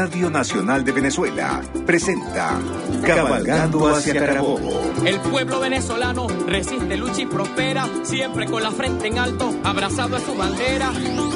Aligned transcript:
Radio 0.00 0.30
Nacional 0.30 0.84
de 0.84 0.92
Venezuela 0.92 1.60
presenta 1.84 2.56
Cabalgando 3.04 3.88
hacia 3.88 4.14
Carabobo. 4.14 4.92
El 5.04 5.18
pueblo 5.18 5.58
venezolano 5.58 6.28
resiste, 6.46 6.96
lucha 6.96 7.22
y 7.22 7.26
prospera, 7.26 7.84
siempre 8.04 8.46
con 8.46 8.62
la 8.62 8.70
frente 8.70 9.08
en 9.08 9.18
alto, 9.18 9.52
abrazado 9.64 10.14
a 10.14 10.20
su 10.20 10.36
bandera. 10.36 10.92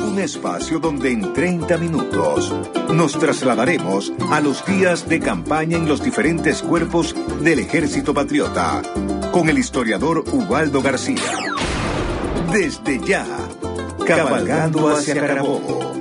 Un 0.07 0.17
espacio 0.21 0.79
donde 0.79 1.11
en 1.11 1.33
30 1.33 1.77
minutos 1.79 2.55
nos 2.95 3.19
trasladaremos 3.19 4.13
a 4.31 4.41
los 4.41 4.65
días 4.65 5.09
de 5.09 5.19
campaña 5.19 5.77
en 5.77 5.89
los 5.89 6.01
diferentes 6.01 6.63
cuerpos 6.63 7.17
del 7.41 7.59
Ejército 7.59 8.15
Patriota 8.15 8.81
con 9.33 9.49
el 9.49 9.59
historiador 9.59 10.23
Ubaldo 10.31 10.83
García. 10.83 11.21
Desde 12.53 13.01
ya, 13.05 13.27
Cabalgando 14.07 14.89
hacia 14.89 15.17
Carabobo 15.17 15.92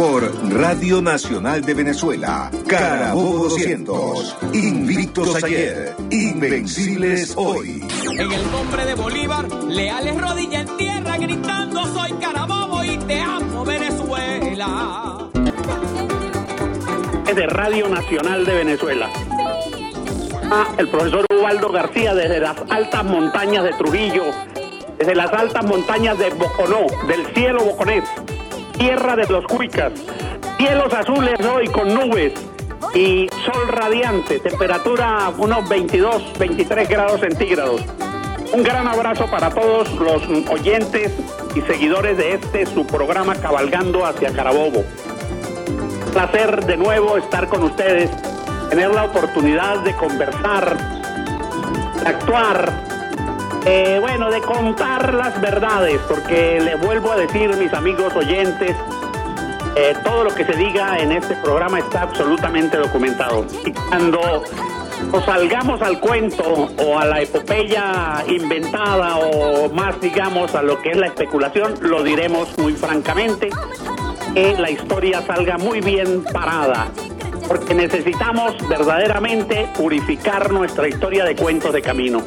por 0.00 0.50
Radio 0.50 1.02
Nacional 1.02 1.60
de 1.60 1.74
Venezuela, 1.74 2.50
Carabobo 2.66 3.50
200, 3.50 4.36
invictos 4.54 5.44
ayer, 5.44 5.94
invencibles 6.10 7.34
hoy. 7.36 7.86
En 8.10 8.32
el 8.32 8.50
nombre 8.50 8.86
de 8.86 8.94
Bolívar, 8.94 9.46
leales 9.64 10.18
rodillas 10.18 10.70
en 10.70 10.76
tierra, 10.78 11.18
gritando 11.18 11.84
soy 11.88 12.12
Carabobo 12.12 12.82
y 12.82 12.96
te 12.96 13.20
amo 13.20 13.62
Venezuela. 13.62 15.28
De 17.34 17.46
Radio 17.48 17.86
Nacional 17.90 18.46
de 18.46 18.54
Venezuela. 18.54 19.10
Ah, 20.50 20.66
el 20.78 20.88
profesor 20.88 21.26
Ubaldo 21.38 21.70
García 21.72 22.14
desde 22.14 22.40
las 22.40 22.56
altas 22.70 23.04
montañas 23.04 23.64
de 23.64 23.74
Trujillo, 23.74 24.24
desde 24.98 25.14
las 25.14 25.30
altas 25.30 25.62
montañas 25.66 26.18
de 26.18 26.30
Boconó, 26.30 26.86
del 27.06 27.26
cielo 27.34 27.64
boconés 27.64 28.04
tierra 28.80 29.14
de 29.14 29.26
los 29.26 29.44
Cuicas. 29.44 29.92
Cielos 30.56 30.92
azules 30.94 31.38
hoy 31.44 31.68
con 31.68 31.92
nubes 31.92 32.32
y 32.94 33.28
sol 33.44 33.68
radiante, 33.68 34.38
temperatura 34.40 35.30
unos 35.36 35.68
22, 35.68 36.38
23 36.38 36.88
grados 36.88 37.20
centígrados. 37.20 37.82
Un 38.54 38.62
gran 38.62 38.88
abrazo 38.88 39.26
para 39.30 39.50
todos 39.50 39.92
los 39.96 40.22
oyentes 40.48 41.12
y 41.54 41.60
seguidores 41.60 42.16
de 42.16 42.32
este 42.32 42.64
su 42.64 42.86
programa 42.86 43.34
Cabalgando 43.34 44.06
hacia 44.06 44.32
Carabobo. 44.32 44.82
Placer 46.14 46.64
de 46.64 46.78
nuevo 46.78 47.18
estar 47.18 47.48
con 47.48 47.64
ustedes, 47.64 48.10
tener 48.70 48.94
la 48.94 49.04
oportunidad 49.04 49.80
de 49.80 49.94
conversar, 49.94 50.78
de 52.02 52.08
actuar, 52.08 52.89
eh, 53.66 53.98
bueno, 54.00 54.30
de 54.30 54.40
contar 54.40 55.12
las 55.14 55.40
verdades, 55.40 56.00
porque 56.08 56.60
le 56.60 56.76
vuelvo 56.76 57.12
a 57.12 57.16
decir, 57.16 57.54
mis 57.56 57.72
amigos 57.74 58.14
oyentes, 58.16 58.74
eh, 59.76 59.94
todo 60.02 60.24
lo 60.24 60.34
que 60.34 60.44
se 60.44 60.52
diga 60.56 60.98
en 60.98 61.12
este 61.12 61.36
programa 61.36 61.78
está 61.78 62.02
absolutamente 62.02 62.76
documentado. 62.78 63.46
Y 63.64 63.72
cuando 63.72 64.42
nos 65.12 65.24
salgamos 65.24 65.82
al 65.82 66.00
cuento 66.00 66.68
o 66.78 66.98
a 66.98 67.04
la 67.04 67.20
epopeya 67.20 68.24
inventada 68.28 69.18
o 69.18 69.68
más, 69.70 70.00
digamos, 70.00 70.54
a 70.54 70.62
lo 70.62 70.80
que 70.80 70.90
es 70.90 70.96
la 70.96 71.06
especulación, 71.06 71.74
lo 71.82 72.02
diremos 72.02 72.56
muy 72.58 72.72
francamente, 72.72 73.50
que 74.34 74.56
la 74.58 74.70
historia 74.70 75.22
salga 75.22 75.58
muy 75.58 75.80
bien 75.80 76.24
parada. 76.32 76.88
Porque 77.46 77.74
necesitamos 77.74 78.54
verdaderamente 78.68 79.68
purificar 79.76 80.52
nuestra 80.52 80.88
historia 80.88 81.24
de 81.24 81.34
cuentos 81.34 81.72
de 81.72 81.82
camino. 81.82 82.22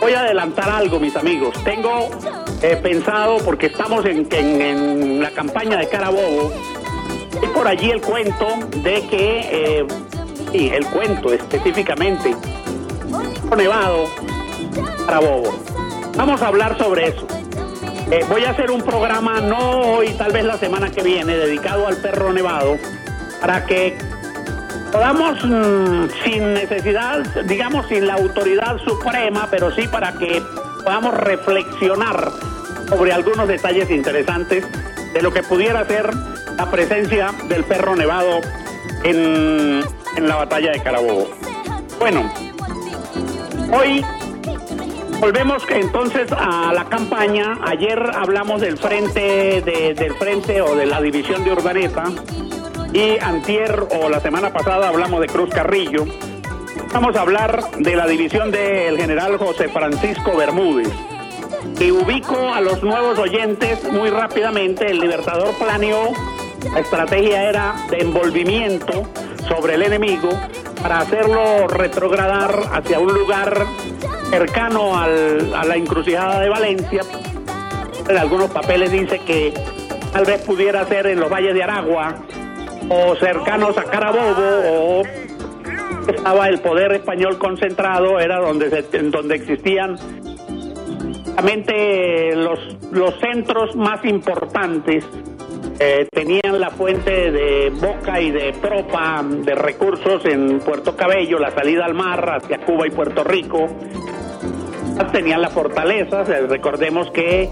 Voy 0.00 0.12
a 0.12 0.20
adelantar 0.20 0.68
algo, 0.68 0.98
mis 0.98 1.14
amigos. 1.16 1.54
Tengo 1.64 2.10
eh, 2.62 2.76
pensado, 2.82 3.38
porque 3.38 3.66
estamos 3.66 4.04
en, 4.04 4.26
en, 4.32 5.20
la 5.20 5.30
campaña 5.30 5.76
de 5.76 5.88
Carabobo, 5.88 6.50
y 7.42 7.46
por 7.48 7.68
allí 7.68 7.90
el 7.90 8.00
cuento 8.00 8.46
de 8.82 9.06
que, 9.08 9.80
eh, 9.80 9.86
sí, 10.52 10.70
el 10.74 10.86
cuento 10.86 11.32
específicamente, 11.32 12.34
Nevado, 13.56 14.06
Carabobo. 15.06 15.54
Vamos 16.16 16.42
a 16.42 16.48
hablar 16.48 16.76
sobre 16.78 17.08
eso. 17.08 17.26
Eh, 18.10 18.24
voy 18.28 18.44
a 18.44 18.50
hacer 18.50 18.70
un 18.70 18.82
programa, 18.82 19.40
no 19.40 19.80
hoy, 19.80 20.10
tal 20.10 20.32
vez 20.32 20.44
la 20.44 20.58
semana 20.58 20.90
que 20.90 21.02
viene, 21.02 21.36
dedicado 21.36 21.86
al 21.86 21.96
perro 21.96 22.32
nevado, 22.32 22.76
para 23.40 23.66
que 23.66 23.98
podamos, 24.92 25.44
mm, 25.44 26.08
sin 26.24 26.54
necesidad, 26.54 27.24
digamos, 27.44 27.86
sin 27.88 28.06
la 28.06 28.14
autoridad 28.14 28.78
suprema, 28.78 29.48
pero 29.50 29.70
sí 29.74 29.86
para 29.88 30.12
que 30.12 30.42
podamos 30.82 31.14
reflexionar 31.14 32.30
sobre 32.88 33.12
algunos 33.12 33.48
detalles 33.48 33.90
interesantes 33.90 34.64
de 35.12 35.22
lo 35.22 35.32
que 35.32 35.42
pudiera 35.42 35.84
ser 35.86 36.10
la 36.56 36.70
presencia 36.70 37.32
del 37.48 37.64
perro 37.64 37.96
nevado 37.96 38.40
en, 39.02 39.82
en 40.16 40.28
la 40.28 40.36
batalla 40.36 40.72
de 40.72 40.82
Carabobo. 40.82 41.28
Bueno, 41.98 42.32
hoy 43.72 44.04
Volvemos 45.20 45.62
entonces 45.70 46.30
a 46.30 46.72
la 46.74 46.84
campaña. 46.84 47.58
Ayer 47.64 47.98
hablamos 48.14 48.60
del 48.60 48.76
frente 48.76 49.62
de, 49.62 49.94
del 49.94 50.14
frente 50.14 50.60
o 50.60 50.76
de 50.76 50.84
la 50.84 51.00
división 51.00 51.42
de 51.42 51.52
Urdaneta 51.52 52.04
y 52.96 53.18
antier 53.20 53.88
o 53.90 54.08
la 54.08 54.20
semana 54.20 54.50
pasada 54.50 54.88
hablamos 54.88 55.20
de 55.20 55.26
Cruz 55.26 55.50
Carrillo. 55.50 56.06
Vamos 56.94 57.14
a 57.14 57.20
hablar 57.20 57.62
de 57.76 57.94
la 57.94 58.06
división 58.06 58.50
del 58.50 58.96
general 58.96 59.36
José 59.36 59.68
Francisco 59.68 60.34
Bermúdez. 60.34 60.88
Y 61.78 61.90
ubico 61.90 62.54
a 62.54 62.62
los 62.62 62.82
nuevos 62.82 63.18
oyentes 63.18 63.84
muy 63.92 64.08
rápidamente. 64.08 64.90
El 64.90 65.00
Libertador 65.00 65.52
planeó, 65.58 66.10
la 66.72 66.80
estrategia 66.80 67.50
era 67.50 67.74
de 67.90 67.98
envolvimiento 67.98 69.02
sobre 69.46 69.74
el 69.74 69.82
enemigo 69.82 70.30
para 70.80 71.00
hacerlo 71.00 71.68
retrogradar 71.68 72.62
hacia 72.72 72.98
un 72.98 73.12
lugar 73.12 73.66
cercano 74.30 74.98
al, 74.98 75.54
a 75.54 75.66
la 75.66 75.76
encrucijada 75.76 76.40
de 76.40 76.48
Valencia. 76.48 77.02
En 78.08 78.16
algunos 78.16 78.50
papeles 78.50 78.90
dice 78.90 79.18
que 79.18 79.52
tal 80.14 80.24
vez 80.24 80.40
pudiera 80.40 80.82
ser 80.86 81.08
en 81.08 81.20
los 81.20 81.28
valles 81.28 81.52
de 81.52 81.62
Aragua, 81.62 82.14
o 82.88 83.16
cercanos 83.16 83.76
a 83.78 83.84
Carabobo 83.84 84.42
o 84.70 85.02
estaba 86.08 86.48
el 86.48 86.60
poder 86.60 86.92
español 86.92 87.38
concentrado, 87.38 88.20
era 88.20 88.38
donde, 88.38 88.70
se, 88.70 88.82
donde 88.82 89.36
existían 89.36 89.96
los, 92.34 92.58
los 92.92 93.14
centros 93.20 93.74
más 93.76 94.04
importantes. 94.04 95.04
Eh, 95.78 96.08
tenían 96.10 96.58
la 96.58 96.70
fuente 96.70 97.30
de 97.30 97.70
boca 97.70 98.20
y 98.20 98.30
de 98.30 98.54
propa 98.54 99.22
de 99.22 99.54
recursos 99.54 100.24
en 100.24 100.60
Puerto 100.60 100.96
Cabello, 100.96 101.38
la 101.38 101.50
salida 101.50 101.84
al 101.84 101.94
mar 101.94 102.36
hacia 102.36 102.58
Cuba 102.58 102.86
y 102.86 102.90
Puerto 102.90 103.22
Rico. 103.24 103.66
Tenían 105.12 105.42
la 105.42 105.50
fortaleza, 105.50 106.24
recordemos 106.24 107.10
que 107.10 107.50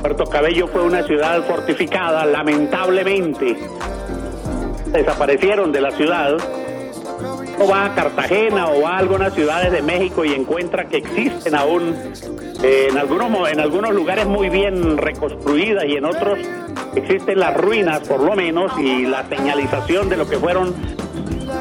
Puerto 0.00 0.24
Cabello 0.24 0.68
fue 0.68 0.82
una 0.82 1.02
ciudad 1.02 1.42
fortificada, 1.44 2.24
lamentablemente 2.24 3.56
desaparecieron 4.98 5.72
de 5.72 5.80
la 5.80 5.90
ciudad, 5.90 6.36
o 7.58 7.68
va 7.68 7.86
a 7.86 7.94
Cartagena 7.94 8.68
o 8.68 8.82
va 8.82 8.96
a 8.96 8.98
algunas 8.98 9.34
ciudades 9.34 9.70
de 9.70 9.82
México 9.82 10.24
y 10.24 10.32
encuentra 10.32 10.86
que 10.86 10.98
existen 10.98 11.54
aún 11.54 11.94
eh, 12.62 12.88
en, 12.90 12.98
algunos, 12.98 13.48
en 13.50 13.60
algunos 13.60 13.92
lugares 13.92 14.26
muy 14.26 14.48
bien 14.48 14.96
reconstruidas 14.96 15.84
y 15.86 15.96
en 15.96 16.04
otros 16.04 16.38
existen 16.96 17.38
las 17.38 17.56
ruinas 17.56 18.00
por 18.00 18.20
lo 18.20 18.34
menos 18.34 18.72
y 18.78 19.06
la 19.06 19.24
señalización 19.28 20.08
de 20.08 20.16
lo 20.16 20.28
que 20.28 20.38
fueron 20.38 20.74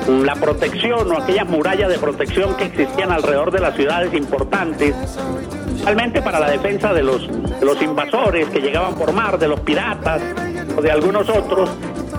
la 0.08 0.36
protección 0.36 1.12
o 1.12 1.18
aquellas 1.18 1.48
murallas 1.48 1.90
de 1.90 1.98
protección 1.98 2.56
que 2.56 2.66
existían 2.66 3.12
alrededor 3.12 3.52
de 3.52 3.60
las 3.60 3.76
ciudades 3.76 4.14
importantes, 4.14 4.96
realmente 5.84 6.22
para 6.22 6.40
la 6.40 6.50
defensa 6.50 6.94
de 6.94 7.04
los, 7.04 7.28
de 7.28 7.66
los 7.66 7.82
invasores 7.82 8.50
que 8.50 8.60
llegaban 8.60 8.96
por 8.96 9.14
mar, 9.14 9.38
de 9.38 9.48
los 9.48 9.60
piratas 9.62 10.22
o 10.76 10.82
de 10.82 10.92
algunos 10.92 11.30
otros, 11.30 11.70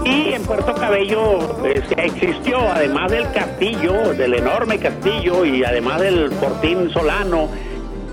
y 0.04 0.34
en 0.34 0.42
Puerto 0.42 0.74
Cabello 0.74 1.38
pues, 1.60 1.82
existió, 1.96 2.58
además 2.58 3.10
del 3.10 3.30
castillo, 3.32 4.14
del 4.14 4.34
enorme 4.34 4.78
castillo 4.78 5.44
y 5.44 5.64
además 5.64 6.00
del 6.00 6.30
fortín 6.32 6.90
solano, 6.90 7.48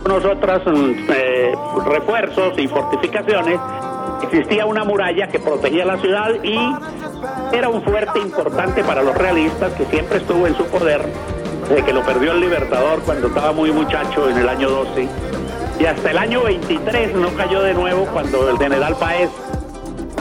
unos 0.06 0.26
otros 0.26 0.62
mm, 0.66 1.12
eh, 1.14 1.52
refuerzos 1.86 2.58
y 2.58 2.68
fortificaciones, 2.68 3.60
existía 4.24 4.66
una 4.66 4.84
muralla 4.84 5.28
que 5.28 5.40
protegía 5.40 5.86
la 5.86 5.98
ciudad 5.98 6.30
y 6.44 6.58
era 7.56 7.70
un 7.70 7.84
fuerte 7.84 8.20
importante 8.20 8.84
para 8.84 9.04
los 9.04 9.16
realistas 9.16 9.74
que 9.74 9.86
siempre 9.86 10.20
estuvo 10.20 10.48
en 10.48 10.56
su 10.56 10.66
poder, 10.66 11.02
de 11.70 11.84
que 11.84 11.94
lo 11.94 12.04
perdió 12.04 12.32
el 12.32 12.40
Libertador 12.40 13.02
cuando 13.02 13.28
estaba 13.28 13.52
muy 13.52 13.72
muchacho 13.72 14.30
en 14.30 14.38
el 14.38 14.48
año 14.48 14.70
12. 14.70 15.08
Y 15.80 15.86
hasta 15.86 16.12
el 16.12 16.18
año 16.18 16.44
23 16.44 17.16
no 17.16 17.30
cayó 17.36 17.62
de 17.62 17.74
nuevo 17.74 18.06
cuando 18.06 18.50
el 18.50 18.58
general 18.58 18.96
Paez, 18.98 19.30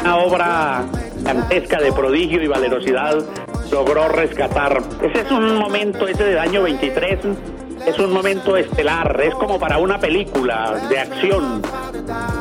una 0.01 0.17
obra 0.17 0.85
gigantesca 1.21 1.79
de 1.81 1.93
prodigio 1.93 2.43
y 2.43 2.49
valerosidad 2.49 3.25
logró 3.71 4.09
rescatar. 4.09 4.83
Ese 5.03 5.21
es 5.23 5.31
un 5.31 5.57
momento, 5.59 6.09
ese 6.09 6.25
del 6.25 6.39
año 6.39 6.63
23, 6.63 7.19
es 7.87 7.99
un 7.99 8.13
momento 8.13 8.57
estelar, 8.57 9.21
es 9.23 9.35
como 9.35 9.59
para 9.59 9.79
una 9.79 9.99
película 9.99 10.81
de 10.89 10.99
acción. 10.99 11.63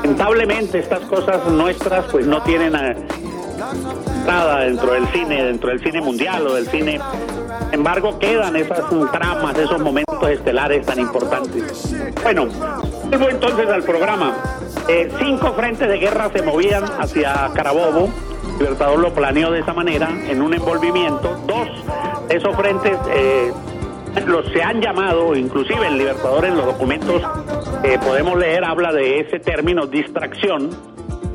Lamentablemente 0.01 0.79
estas 0.79 1.01
cosas 1.01 1.45
nuestras 1.47 2.05
pues 2.05 2.25
no 2.25 2.41
tienen 2.43 2.73
nada 2.73 4.59
dentro 4.61 4.93
del 4.93 5.07
cine, 5.09 5.43
dentro 5.43 5.69
del 5.69 5.81
cine 5.81 6.01
mundial 6.01 6.47
o 6.47 6.53
del 6.53 6.67
cine. 6.67 6.99
Sin 7.65 7.73
embargo, 7.73 8.17
quedan 8.17 8.55
esas 8.55 8.81
tramas, 9.11 9.57
esos 9.57 9.79
momentos 9.79 10.29
estelares 10.29 10.85
tan 10.85 10.99
importantes. 10.99 11.93
Bueno, 12.23 12.47
vuelvo 13.09 13.29
entonces 13.29 13.69
al 13.69 13.83
programa. 13.83 14.35
Eh, 14.87 15.11
cinco 15.19 15.53
frentes 15.53 15.87
de 15.87 15.99
guerra 15.99 16.31
se 16.33 16.41
movían 16.41 16.83
hacia 16.99 17.51
Carabobo. 17.53 18.09
Libertador 18.59 18.99
lo 18.99 19.13
planeó 19.13 19.51
de 19.51 19.59
esa 19.59 19.73
manera, 19.73 20.09
en 20.27 20.41
un 20.41 20.53
envolvimiento. 20.53 21.35
Dos 21.47 21.69
esos 22.29 22.55
frentes 22.55 22.97
eh, 23.11 23.51
los 24.27 24.45
se 24.51 24.61
han 24.61 24.81
llamado, 24.81 25.35
inclusive 25.35 25.87
el 25.87 25.97
Libertador 25.97 26.45
en 26.45 26.57
los 26.57 26.65
documentos 26.65 27.21
que 27.81 27.97
podemos 27.99 28.37
leer 28.37 28.65
habla 28.65 28.91
de 28.91 29.21
ese 29.21 29.39
término 29.39 29.87
distracción. 29.87 30.69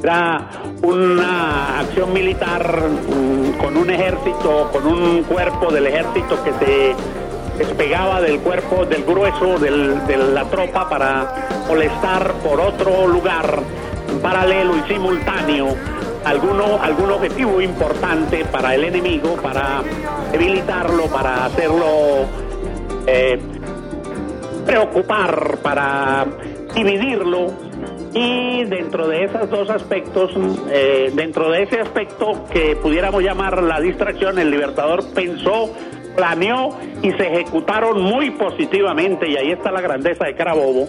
Era 0.02 0.50
una 0.82 1.80
acción 1.80 2.12
militar 2.12 2.90
mm, 2.90 3.52
con 3.58 3.76
un 3.78 3.88
ejército, 3.88 4.68
con 4.70 4.86
un 4.86 5.22
cuerpo 5.22 5.72
del 5.72 5.86
ejército 5.86 6.36
que 6.44 6.52
se 6.52 6.94
despegaba 7.56 8.20
del 8.20 8.40
cuerpo, 8.40 8.84
del 8.84 9.02
grueso 9.04 9.58
de 9.58 10.16
la 10.16 10.44
tropa 10.44 10.88
para 10.90 11.48
molestar 11.68 12.34
por 12.42 12.60
otro 12.60 13.06
lugar 13.06 13.60
paralelo 14.20 14.76
y 14.76 14.92
simultáneo 14.92 15.74
alguno, 16.24 16.78
algún 16.80 17.10
objetivo 17.10 17.60
importante 17.60 18.44
para 18.46 18.74
el 18.74 18.84
enemigo, 18.84 19.36
para 19.36 19.82
debilitarlo, 20.32 21.06
para 21.06 21.46
hacerlo 21.46 22.26
eh, 23.06 23.38
preocupar, 24.66 25.58
para 25.62 26.26
dividirlo. 26.74 27.52
Y 28.12 28.64
dentro 28.64 29.08
de 29.08 29.24
esos 29.24 29.50
dos 29.50 29.68
aspectos, 29.70 30.30
eh, 30.70 31.10
dentro 31.14 31.50
de 31.50 31.64
ese 31.64 31.80
aspecto 31.80 32.44
que 32.50 32.76
pudiéramos 32.76 33.22
llamar 33.22 33.60
la 33.60 33.80
distracción, 33.80 34.38
el 34.38 34.52
Libertador 34.52 35.04
pensó, 35.12 35.72
planeó 36.14 36.78
y 37.02 37.10
se 37.10 37.26
ejecutaron 37.26 38.00
muy 38.00 38.30
positivamente, 38.30 39.28
y 39.28 39.36
ahí 39.36 39.50
está 39.50 39.72
la 39.72 39.80
grandeza 39.80 40.26
de 40.26 40.34
Carabobo, 40.36 40.88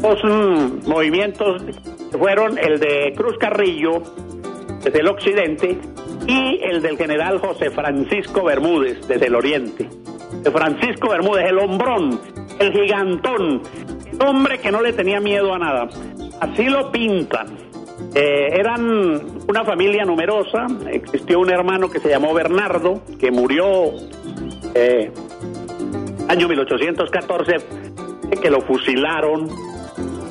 dos 0.00 0.18
mm, 0.24 0.88
movimientos 0.88 1.62
fueron 2.18 2.58
el 2.58 2.80
de 2.80 3.12
Cruz 3.16 3.36
Carrillo, 3.38 4.02
desde 4.86 5.00
el 5.00 5.08
occidente, 5.08 5.76
y 6.28 6.60
el 6.62 6.80
del 6.80 6.96
general 6.96 7.40
José 7.40 7.70
Francisco 7.70 8.44
Bermúdez, 8.44 9.04
desde 9.08 9.26
el 9.26 9.34
oriente. 9.34 9.88
Francisco 10.52 11.08
Bermúdez, 11.10 11.46
el 11.46 11.58
hombrón, 11.58 12.20
el 12.60 12.72
gigantón, 12.72 13.62
el 14.12 14.22
hombre 14.24 14.58
que 14.58 14.70
no 14.70 14.80
le 14.80 14.92
tenía 14.92 15.18
miedo 15.18 15.52
a 15.52 15.58
nada. 15.58 15.88
Así 16.40 16.66
lo 16.66 16.92
pintan. 16.92 17.48
Eh, 18.14 18.48
eran 18.52 19.20
una 19.48 19.64
familia 19.64 20.04
numerosa, 20.04 20.66
existió 20.88 21.40
un 21.40 21.50
hermano 21.50 21.90
que 21.90 21.98
se 21.98 22.08
llamó 22.08 22.32
Bernardo, 22.32 23.02
que 23.18 23.32
murió 23.32 23.90
eh, 24.72 25.10
año 26.28 26.46
1814, 26.46 27.56
que 28.40 28.50
lo 28.50 28.60
fusilaron. 28.60 29.48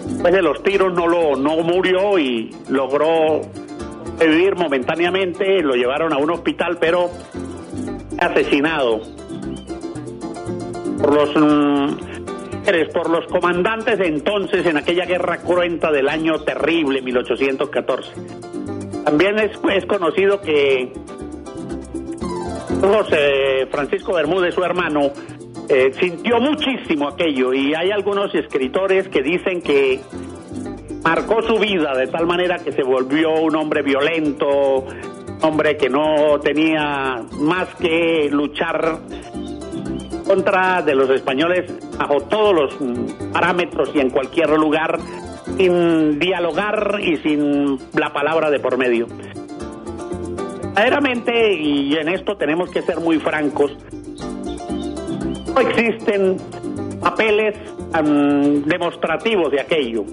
Después 0.07 0.33
de 0.33 0.41
los 0.41 0.63
tiros 0.63 0.93
no, 0.93 1.07
lo, 1.07 1.35
no 1.35 1.57
murió 1.57 2.17
y 2.17 2.55
logró 2.69 3.41
vivir 4.19 4.55
momentáneamente, 4.55 5.61
lo 5.61 5.75
llevaron 5.75 6.13
a 6.13 6.17
un 6.17 6.31
hospital, 6.31 6.77
pero 6.79 7.09
asesinado 8.19 9.01
por 11.01 11.13
los 11.13 11.35
mm, 11.35 12.15
por 12.93 13.09
los 13.11 13.27
comandantes 13.27 13.99
de 13.99 14.07
entonces 14.07 14.65
en 14.65 14.77
aquella 14.77 15.05
guerra 15.05 15.37
cruenta 15.37 15.91
del 15.91 16.09
año 16.09 16.39
terrible 16.39 17.01
1814. 17.01 18.11
También 19.03 19.37
es, 19.37 19.51
es 19.71 19.85
conocido 19.85 20.41
que 20.41 20.91
José 22.81 23.67
Francisco 23.69 24.13
Bermúdez, 24.13 24.55
su 24.55 24.63
hermano, 24.63 25.11
eh, 25.69 25.91
sintió 25.99 26.39
muchísimo 26.39 27.07
aquello 27.07 27.53
y 27.53 27.73
hay 27.73 27.91
algunos 27.91 28.33
escritores 28.33 29.07
que 29.09 29.21
dicen 29.21 29.61
que 29.61 29.99
marcó 31.05 31.39
su 31.43 31.59
vida 31.59 31.93
de 31.95 32.07
tal 32.07 32.25
manera 32.25 32.57
que 32.57 32.71
se 32.71 32.81
volvió 32.81 33.31
un 33.35 33.55
hombre 33.55 33.83
violento, 33.83 34.83
hombre 35.41 35.77
que 35.77 35.87
no 35.87 36.39
tenía 36.41 37.21
más 37.39 37.67
que 37.75 38.27
luchar 38.31 38.97
contra 40.25 40.81
de 40.81 40.95
los 40.95 41.07
españoles 41.11 41.71
bajo 41.99 42.21
todos 42.21 42.55
los 42.55 42.77
parámetros 43.31 43.91
y 43.93 43.99
en 43.99 44.09
cualquier 44.09 44.49
lugar, 44.57 44.97
sin 45.57 46.17
dialogar 46.17 46.99
y 46.99 47.17
sin 47.17 47.77
la 47.93 48.11
palabra 48.11 48.49
de 48.49 48.59
por 48.59 48.75
medio. 48.75 49.05
Verdaderamente, 50.73 51.53
y 51.53 51.95
en 51.95 52.09
esto 52.09 52.35
tenemos 52.35 52.71
que 52.71 52.81
ser 52.81 52.99
muy 52.99 53.19
francos, 53.19 53.71
no 55.53 55.61
existen 55.61 56.37
papeles 56.99 57.55
demostrativos 58.65 59.51
de 59.51 59.61
aquello, 59.61 60.03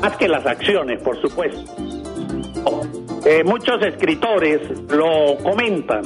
más 0.00 0.16
que 0.16 0.28
las 0.28 0.46
acciones, 0.46 1.00
por 1.02 1.20
supuesto. 1.20 1.60
Eh, 3.24 3.42
muchos 3.44 3.82
escritores 3.82 4.60
lo 4.88 5.36
comentan, 5.42 6.02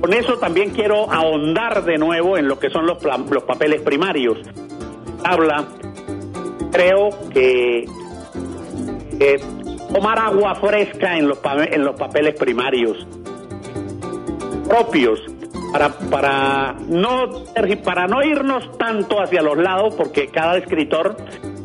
con 0.00 0.12
eso 0.12 0.38
también 0.38 0.70
quiero 0.70 1.10
ahondar 1.10 1.84
de 1.84 1.96
nuevo 1.96 2.36
en 2.36 2.46
lo 2.46 2.58
que 2.58 2.70
son 2.70 2.86
los, 2.86 2.98
los 3.02 3.42
papeles 3.44 3.80
primarios. 3.80 4.38
Habla, 5.24 5.66
creo 6.70 7.10
que 7.30 7.86
tomar 9.92 10.18
agua 10.18 10.54
fresca 10.56 11.16
en 11.16 11.28
los, 11.28 11.38
en 11.70 11.84
los 11.84 11.96
papeles 11.96 12.34
primarios 12.34 13.06
propios 14.68 15.20
para, 15.72 15.88
para, 15.88 16.76
no, 16.88 17.44
para 17.84 18.06
no 18.06 18.22
irnos 18.22 18.78
tanto 18.78 19.20
hacia 19.20 19.42
los 19.42 19.56
lados, 19.56 19.94
porque 19.96 20.28
cada 20.28 20.58
escritor 20.58 21.16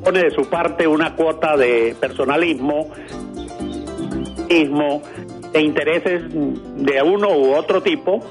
pone 0.04 0.24
de 0.24 0.32
su 0.32 0.50
parte 0.50 0.86
una 0.86 1.16
cuota 1.16 1.56
de 1.56 1.96
personalismo, 2.00 2.90
de 4.48 5.62
intereses 5.62 6.24
de 6.30 7.02
uno 7.02 7.30
u 7.30 7.54
otro 7.56 7.82
tipo, 7.82 8.24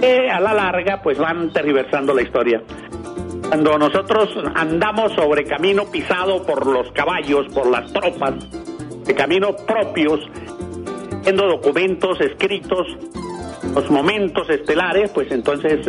que 0.00 0.30
a 0.30 0.40
la 0.40 0.52
larga 0.52 1.00
pues 1.02 1.18
van 1.18 1.52
tergiversando 1.52 2.14
la 2.14 2.22
historia. 2.22 2.62
Cuando 3.48 3.78
nosotros 3.78 4.30
andamos 4.54 5.12
sobre 5.12 5.44
camino 5.44 5.84
pisado 5.90 6.42
por 6.44 6.66
los 6.66 6.90
caballos, 6.92 7.46
por 7.52 7.70
las 7.70 7.92
tropas, 7.92 8.34
de 9.04 9.14
caminos 9.14 9.56
propios, 9.62 10.20
viendo 11.22 11.46
documentos 11.46 12.20
escritos, 12.20 12.86
los 13.74 13.90
momentos 13.90 14.48
estelares, 14.48 15.10
pues 15.10 15.30
entonces 15.30 15.86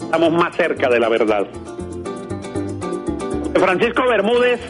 estamos 0.00 0.32
más 0.32 0.56
cerca 0.56 0.88
de 0.88 1.00
la 1.00 1.08
verdad. 1.08 1.46
Francisco 3.54 4.02
Bermúdez 4.08 4.60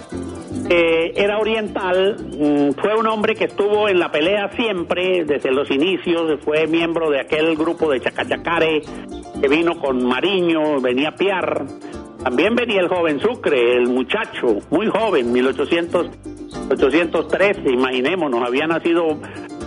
eh, 0.69 1.13
era 1.17 1.39
oriental, 1.39 2.17
mm, 2.17 2.71
fue 2.81 2.95
un 2.97 3.07
hombre 3.07 3.35
que 3.35 3.45
estuvo 3.45 3.89
en 3.89 3.99
la 3.99 4.11
pelea 4.11 4.51
siempre, 4.57 5.25
desde 5.25 5.51
los 5.51 5.71
inicios, 5.71 6.41
fue 6.45 6.67
miembro 6.67 7.11
de 7.11 7.21
aquel 7.21 7.57
grupo 7.57 7.91
de 7.91 8.01
Chacachacare 8.01 8.83
que 9.41 9.49
vino 9.49 9.79
con 9.79 10.05
Mariño, 10.07 10.81
venía 10.81 11.13
Piar, 11.13 11.65
también 12.23 12.55
venía 12.55 12.81
el 12.81 12.89
joven 12.89 13.21
Sucre, 13.21 13.77
el 13.77 13.89
muchacho, 13.89 14.59
muy 14.71 14.87
joven, 14.87 15.33
1800, 15.33 16.11
1813, 16.71 17.71
imaginémonos, 17.71 18.43
había 18.47 18.67
nacido, 18.67 19.19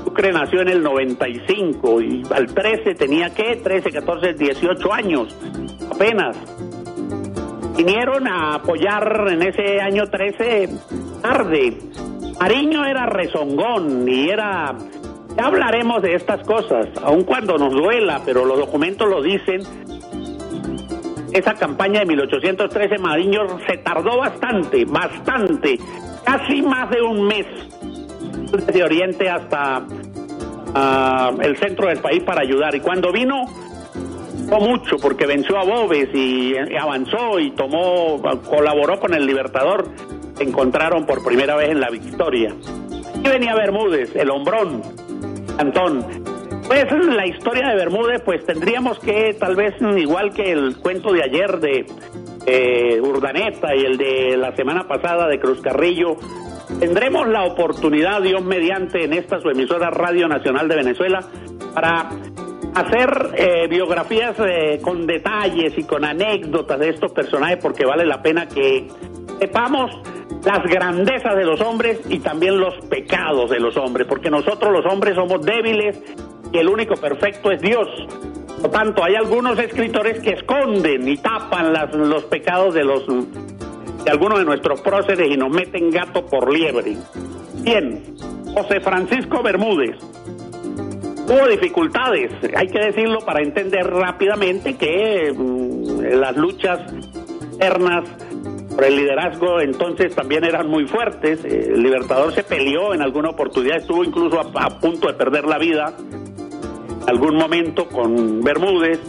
Sucre 0.04 0.32
nació 0.32 0.62
en 0.62 0.70
el 0.70 0.82
95 0.82 2.02
y 2.02 2.24
al 2.32 2.48
13 2.48 2.96
tenía 2.96 3.30
que 3.34 3.58
13, 3.58 3.92
14, 3.92 4.34
18 4.34 4.94
años, 4.94 5.36
apenas 5.92 6.38
vinieron 7.78 8.28
a 8.28 8.56
apoyar 8.56 9.28
en 9.30 9.44
ese 9.44 9.80
año 9.80 10.08
13 10.08 10.70
tarde. 11.22 11.78
Mariño 12.40 12.86
era 12.86 13.06
rezongón 13.06 14.08
y 14.08 14.30
era... 14.30 14.76
Ya 15.36 15.46
hablaremos 15.46 16.02
de 16.02 16.16
estas 16.16 16.44
cosas, 16.48 16.88
aun 17.04 17.24
cuando 17.24 17.60
nos 17.60 17.72
duela, 17.72 18.22
pero 18.26 18.44
los 18.44 18.58
documentos 18.58 19.08
lo 19.08 19.22
dicen. 19.22 19.62
Esa 21.32 21.54
campaña 21.54 22.00
de 22.00 22.08
1813, 22.08 22.98
Mariño 22.98 23.60
se 23.68 23.78
tardó 23.78 24.18
bastante, 24.18 24.84
bastante, 24.86 25.78
casi 26.24 26.64
más 26.64 26.90
de 26.90 27.02
un 27.04 27.28
mes 27.28 27.46
desde 28.52 28.84
Oriente 28.84 29.30
hasta 29.30 29.86
ah, 30.74 31.32
el 31.40 31.56
centro 31.58 31.88
del 31.88 32.00
país 32.00 32.24
para 32.24 32.42
ayudar. 32.42 32.74
Y 32.74 32.80
cuando 32.80 33.12
vino, 33.12 33.46
mucho 34.56 34.98
porque 34.98 35.25
venció 35.25 35.58
a 35.58 35.63
Bobes 35.63 36.10
y, 36.13 36.54
avanzó 36.80 37.39
y 37.39 37.51
tomó, 37.51 38.22
colaboró 38.50 39.00
con 39.00 39.13
el 39.13 39.25
Libertador. 39.25 39.89
Se 40.36 40.44
encontraron 40.44 41.06
por 41.06 41.24
primera 41.24 41.56
vez 41.56 41.70
en 41.70 41.80
la 41.80 41.89
victoria. 41.89 42.56
Y 43.24 43.27
venía 43.27 43.56
Bermúdez, 43.56 44.16
el 44.16 44.30
hombrón, 44.30 44.82
Antón. 45.58 46.06
Pues 46.68 46.86
la 46.92 47.25
historia 47.25 47.70
de 47.70 47.75
Bermúdez, 47.75 48.22
pues 48.24 48.46
tendríamos 48.46 49.00
que, 49.00 49.36
tal 49.39 49.56
vez 49.56 49.74
igual 49.98 50.34
que 50.34 50.51
el 50.51 50.77
cuento 50.77 51.13
de 51.13 51.24
ayer 51.24 51.60
de 51.60 51.86
eh, 52.46 53.00
Urdaneta 53.01 53.75
y 53.75 53.86
el 53.86 53.98
de 53.98 54.38
la 54.38 54.56
semana 54.56 54.88
pasada 54.88 55.27
de 55.27 55.39
Cruz 55.39 55.62
Carrillo, 55.62 56.18
tendremos 56.80 57.27
la 57.27 57.46
oportunidad, 57.46 58.22
Dios 58.22 58.44
mediante, 58.44 59.06
en 59.06 59.13
esta 59.13 59.39
su 59.39 59.50
emisora 59.50 59.89
Radio 59.89 60.27
Nacional 60.27 60.68
de 60.68 60.75
Venezuela, 60.75 61.20
para 61.74 62.10
hacer 62.80 63.32
eh, 63.36 63.68
biografías 63.68 64.36
eh, 64.40 64.80
con 64.82 65.08
detalles 65.08 65.78
y 65.78 65.84
con 65.84 66.06
anécdotas 66.06 66.80
de 66.80 66.90
estos 66.90 67.12
personajes, 67.12 67.58
porque 67.62 67.86
vale 67.86 68.06
la 68.06 68.22
pena 68.22 68.48
que 68.48 68.88
sepamos 69.40 69.92
las 70.46 70.64
grandezas 70.64 71.36
de 71.36 71.44
los 71.44 71.60
hombres 71.62 72.00
y 72.08 72.20
también 72.20 72.60
los 72.60 72.76
pecados 72.86 73.50
de 73.50 73.60
los 73.60 73.76
hombres, 73.78 74.06
porque 74.08 74.30
nosotros 74.30 74.72
los 74.72 74.86
hombres 74.86 75.16
somos 75.16 75.42
débiles 75.44 76.00
y 76.54 76.58
el 76.58 76.70
único 76.70 76.96
perfecto 76.96 77.52
es 77.52 77.62
Dios. 77.62 77.88
Por 78.62 78.72
tanto, 78.72 79.04
hay 79.04 79.16
algunos 79.16 79.58
escritores 79.60 80.20
que 80.20 80.32
esconden 80.32 81.08
y 81.08 81.18
tapan 81.18 81.74
los 82.10 82.24
pecados 82.26 82.74
de 82.74 82.84
los 82.84 83.06
de 83.08 84.12
algunos 84.12 84.40
de 84.40 84.46
nuestros 84.46 84.82
próceres 84.82 85.28
y 85.30 85.36
nos 85.36 85.50
meten 85.50 85.90
gato 85.90 86.26
por 86.26 86.52
liebre. 86.52 86.96
Bien, 87.62 88.16
José 88.54 88.80
Francisco 88.80 89.42
Bermúdez. 89.44 89.98
Hubo 91.30 91.46
dificultades, 91.50 92.32
hay 92.56 92.68
que 92.68 92.80
decirlo 92.80 93.20
para 93.20 93.42
entender 93.42 93.86
rápidamente 93.86 94.76
que 94.78 95.34
mm, 95.36 96.20
las 96.20 96.38
luchas 96.38 96.80
internas 97.52 98.06
por 98.74 98.86
el 98.86 98.96
liderazgo 98.96 99.60
entonces 99.60 100.16
también 100.16 100.46
eran 100.46 100.68
muy 100.68 100.88
fuertes. 100.88 101.44
El 101.44 101.84
Libertador 101.84 102.32
se 102.34 102.44
peleó 102.44 102.94
en 102.94 103.02
alguna 103.02 103.32
oportunidad, 103.32 103.78
estuvo 103.78 104.06
incluso 104.06 104.40
a, 104.40 104.80
punto 104.80 105.08
de 105.08 105.16
perder 105.16 105.46
la 105.46 105.58
vida 105.58 105.94
en 105.98 107.10
algún 107.10 107.36
momento 107.36 107.90
con 107.90 108.42
Bermúdez 108.42 109.00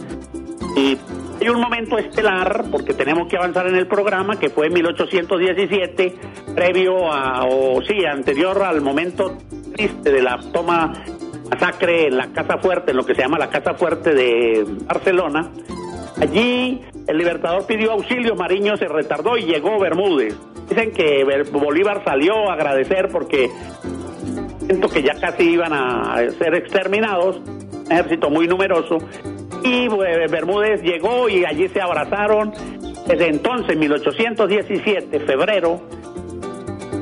y 0.75 0.97
hay 1.39 1.47
un 1.47 1.61
momento 1.61 1.97
estelar, 1.97 2.65
porque 2.69 2.93
tenemos 2.93 3.29
que 3.29 3.37
avanzar 3.37 3.67
en 3.67 3.75
el 3.75 3.87
programa, 3.87 4.37
que 4.37 4.49
fue 4.49 4.67
en 4.67 4.73
1817, 4.73 6.15
previo 6.53 7.09
a, 7.13 7.45
o 7.45 7.81
sí, 7.81 8.03
anterior 8.05 8.61
al 8.61 8.81
momento 8.81 9.37
triste 9.73 10.11
de 10.11 10.21
la 10.21 10.37
toma 10.51 10.91
masacre 11.49 12.07
en 12.07 12.17
la 12.17 12.27
Casa 12.27 12.57
Fuerte, 12.57 12.91
en 12.91 12.97
lo 12.97 13.05
que 13.05 13.15
se 13.15 13.21
llama 13.21 13.37
la 13.37 13.49
Casa 13.49 13.73
Fuerte 13.73 14.13
de 14.13 14.65
Barcelona. 14.85 15.49
Allí 16.21 16.81
el 17.07 17.17
Libertador 17.17 17.65
pidió 17.65 17.91
auxilio, 17.93 18.35
Mariño 18.35 18.77
se 18.77 18.87
retardó 18.87 19.37
y 19.37 19.43
llegó 19.43 19.79
Bermúdez. 19.79 20.35
Dicen 20.69 20.91
que 20.91 21.23
Bolívar 21.51 22.03
salió 22.03 22.49
a 22.49 22.53
agradecer 22.53 23.09
porque 23.11 23.49
siento 24.65 24.87
que 24.89 25.01
ya 25.01 25.15
casi 25.19 25.51
iban 25.51 25.73
a 25.73 26.17
ser 26.37 26.53
exterminados, 26.55 27.37
un 27.37 27.91
ejército 27.91 28.29
muy 28.29 28.47
numeroso, 28.47 28.97
y 29.63 29.85
eh, 29.85 30.27
Bermúdez 30.29 30.81
llegó 30.81 31.27
y 31.27 31.45
allí 31.45 31.67
se 31.69 31.81
abrazaron. 31.81 32.51
Desde 33.07 33.27
entonces, 33.27 33.75
1817, 33.75 35.19
febrero, 35.21 35.81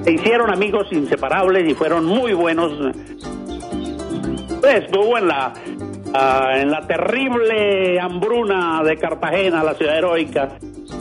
se 0.03 0.13
hicieron 0.13 0.49
amigos 0.49 0.87
inseparables 0.91 1.69
y 1.69 1.73
fueron 1.73 2.05
muy 2.05 2.33
buenos. 2.33 2.71
Estuvo 4.75 5.17
en 5.17 5.27
la, 5.27 5.53
ah, 6.13 6.51
en 6.55 6.69
la 6.69 6.85
terrible 6.85 7.99
hambruna 7.99 8.81
de 8.83 8.97
Cartagena, 8.97 9.63
la 9.63 9.73
ciudad 9.73 9.97
heroica, 9.97 10.57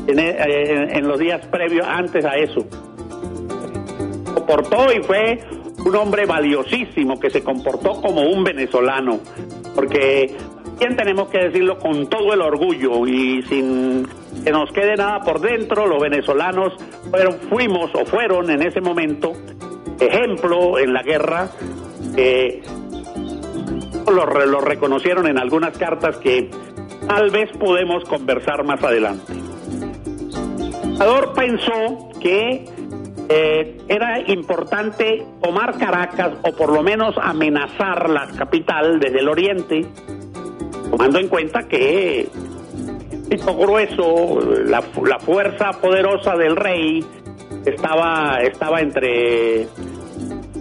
en, 0.07 0.19
eh, 0.19 1.01
los 1.03 1.19
días 1.19 1.45
previos, 1.49 1.87
antes 1.87 2.25
a 2.25 2.37
eso. 2.37 2.67
Soportó 4.35 4.93
y 4.93 5.03
fue 5.03 5.41
un 5.85 5.97
hombre 5.97 6.27
valiosísimo 6.27 7.19
que 7.19 7.31
se 7.31 7.43
comportó 7.43 8.01
como 8.01 8.23
un 8.23 8.45
venezolano, 8.45 9.19
porque 9.75 10.35
también 10.65 10.97
tenemos 10.97 11.29
que 11.29 11.39
decirlo 11.39 11.79
con 11.79 12.07
todo 12.09 12.35
el 12.35 12.43
orgullo 12.43 13.07
y 13.07 13.43
sin 13.43 14.07
que 14.45 14.51
nos 14.53 14.71
quede 14.73 14.95
nada 14.95 15.21
por 15.21 15.41
dentro, 15.41 15.87
los 15.87 16.01
venezolanos 16.01 16.75
fueron, 17.11 17.35
fuimos 17.49 17.91
o 17.95 18.05
fueron 18.05 18.51
en 18.51 18.63
ese 18.63 18.81
momento 18.81 19.33
ejemplo 19.99 20.79
en 20.79 20.93
la 20.93 21.03
guerra. 21.03 21.49
Eh, 22.17 22.63
lo, 24.13 24.61
reconocieron 24.61 25.27
en 25.27 25.39
algunas 25.39 25.77
cartas 25.77 26.17
que 26.19 26.51
tal 27.07 27.31
vez 27.31 27.51
podemos 27.59 28.05
conversar 28.05 28.65
más 28.65 28.83
adelante. 28.83 29.33
Salvador 30.97 31.33
pensó 31.35 32.09
que 32.21 32.65
eh, 33.29 33.79
era 33.89 34.21
importante 34.31 35.27
tomar 35.43 35.77
Caracas 35.79 36.33
o 36.43 36.53
por 36.53 36.73
lo 36.73 36.83
menos 36.83 37.15
amenazar 37.21 38.09
la 38.09 38.29
capital 38.29 38.99
desde 39.01 39.19
el 39.19 39.29
oriente 39.29 39.87
tomando 40.91 41.19
en 41.19 41.29
cuenta 41.29 41.67
que 41.69 42.29
el 43.31 43.39
grueso, 43.39 44.41
la, 44.65 44.83
la 45.05 45.19
fuerza 45.19 45.73
poderosa 45.73 46.37
del 46.37 46.57
rey 46.57 47.05
estaba, 47.65 48.39
estaba 48.43 48.81
entre 48.81 49.67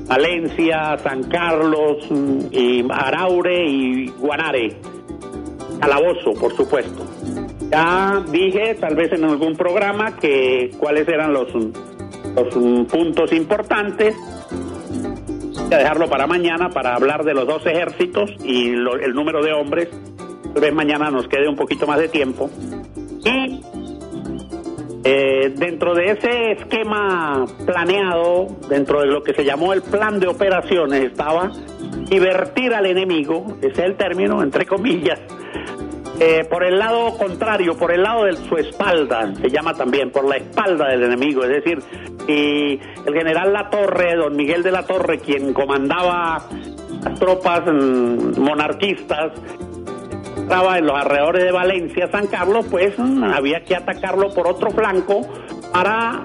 Valencia, 0.07 0.97
San 1.03 1.23
Carlos 1.23 2.05
mm, 2.09 2.39
y 2.51 2.85
Araure 2.89 3.65
y 3.67 4.07
Guanare. 4.07 4.77
Calabozo, 5.79 6.33
por 6.39 6.55
supuesto. 6.55 7.05
Ya 7.71 8.23
dije, 8.31 8.75
tal 8.75 8.95
vez 8.95 9.11
en 9.11 9.23
algún 9.25 9.55
programa, 9.55 10.15
que 10.17 10.71
cuáles 10.77 11.07
eran 11.07 11.33
los, 11.33 11.53
los 11.53 12.55
mm, 12.55 12.85
puntos 12.85 13.31
importantes. 13.33 14.15
Voy 15.53 15.73
a 15.73 15.77
dejarlo 15.77 16.07
para 16.07 16.27
mañana 16.27 16.69
para 16.69 16.95
hablar 16.95 17.23
de 17.23 17.33
los 17.33 17.47
dos 17.47 17.65
ejércitos 17.65 18.31
y 18.43 18.69
el 18.69 19.13
número 19.13 19.41
de 19.41 19.51
hombres 19.51 19.89
Tal 20.55 20.61
vez 20.61 20.73
mañana 20.73 21.11
nos 21.11 21.27
quede 21.27 21.49
un 21.49 21.57
poquito 21.57 21.85
más 21.85 21.99
de 21.99 22.07
tiempo. 22.07 22.49
Y 23.25 23.61
eh, 25.07 25.53
dentro 25.55 25.93
de 25.93 26.13
ese 26.13 26.53
esquema 26.53 27.45
planeado, 27.63 28.47
dentro 28.67 29.01
de 29.01 29.05
lo 29.05 29.21
que 29.21 29.35
se 29.35 29.45
llamó 29.45 29.71
el 29.71 29.83
plan 29.83 30.19
de 30.19 30.25
operaciones, 30.25 31.03
estaba 31.03 31.51
divertir 32.09 32.73
al 32.73 32.87
enemigo, 32.87 33.45
ese 33.59 33.69
es 33.69 33.79
el 33.79 33.97
término, 33.97 34.41
entre 34.41 34.65
comillas, 34.65 35.19
eh, 36.19 36.43
por 36.49 36.63
el 36.63 36.79
lado 36.79 37.15
contrario, 37.19 37.77
por 37.77 37.91
el 37.91 38.01
lado 38.01 38.25
de 38.25 38.33
su 38.33 38.57
espalda, 38.57 39.31
se 39.35 39.49
llama 39.49 39.75
también, 39.75 40.09
por 40.09 40.27
la 40.27 40.37
espalda 40.37 40.87
del 40.87 41.03
enemigo, 41.03 41.43
es 41.43 41.49
decir, 41.49 41.79
y 42.27 42.79
el 43.05 43.13
general 43.13 43.53
La 43.53 43.69
Torre, 43.69 44.15
don 44.15 44.35
Miguel 44.35 44.63
de 44.63 44.71
la 44.71 44.87
Torre, 44.87 45.19
quien 45.19 45.53
comandaba 45.53 46.47
las 47.03 47.19
tropas 47.19 47.61
mm, 47.67 48.39
monarquistas, 48.39 49.33
estaba 50.45 50.77
en 50.77 50.85
los 50.85 50.95
alrededores 50.95 51.43
de 51.43 51.51
Valencia, 51.51 52.07
San 52.11 52.27
Carlos, 52.27 52.67
pues 52.69 52.93
mm, 52.99 53.23
había 53.23 53.63
que 53.63 53.75
atacarlo 53.75 54.29
por 54.29 54.47
otro 54.47 54.69
flanco 54.69 55.21
para 55.73 56.23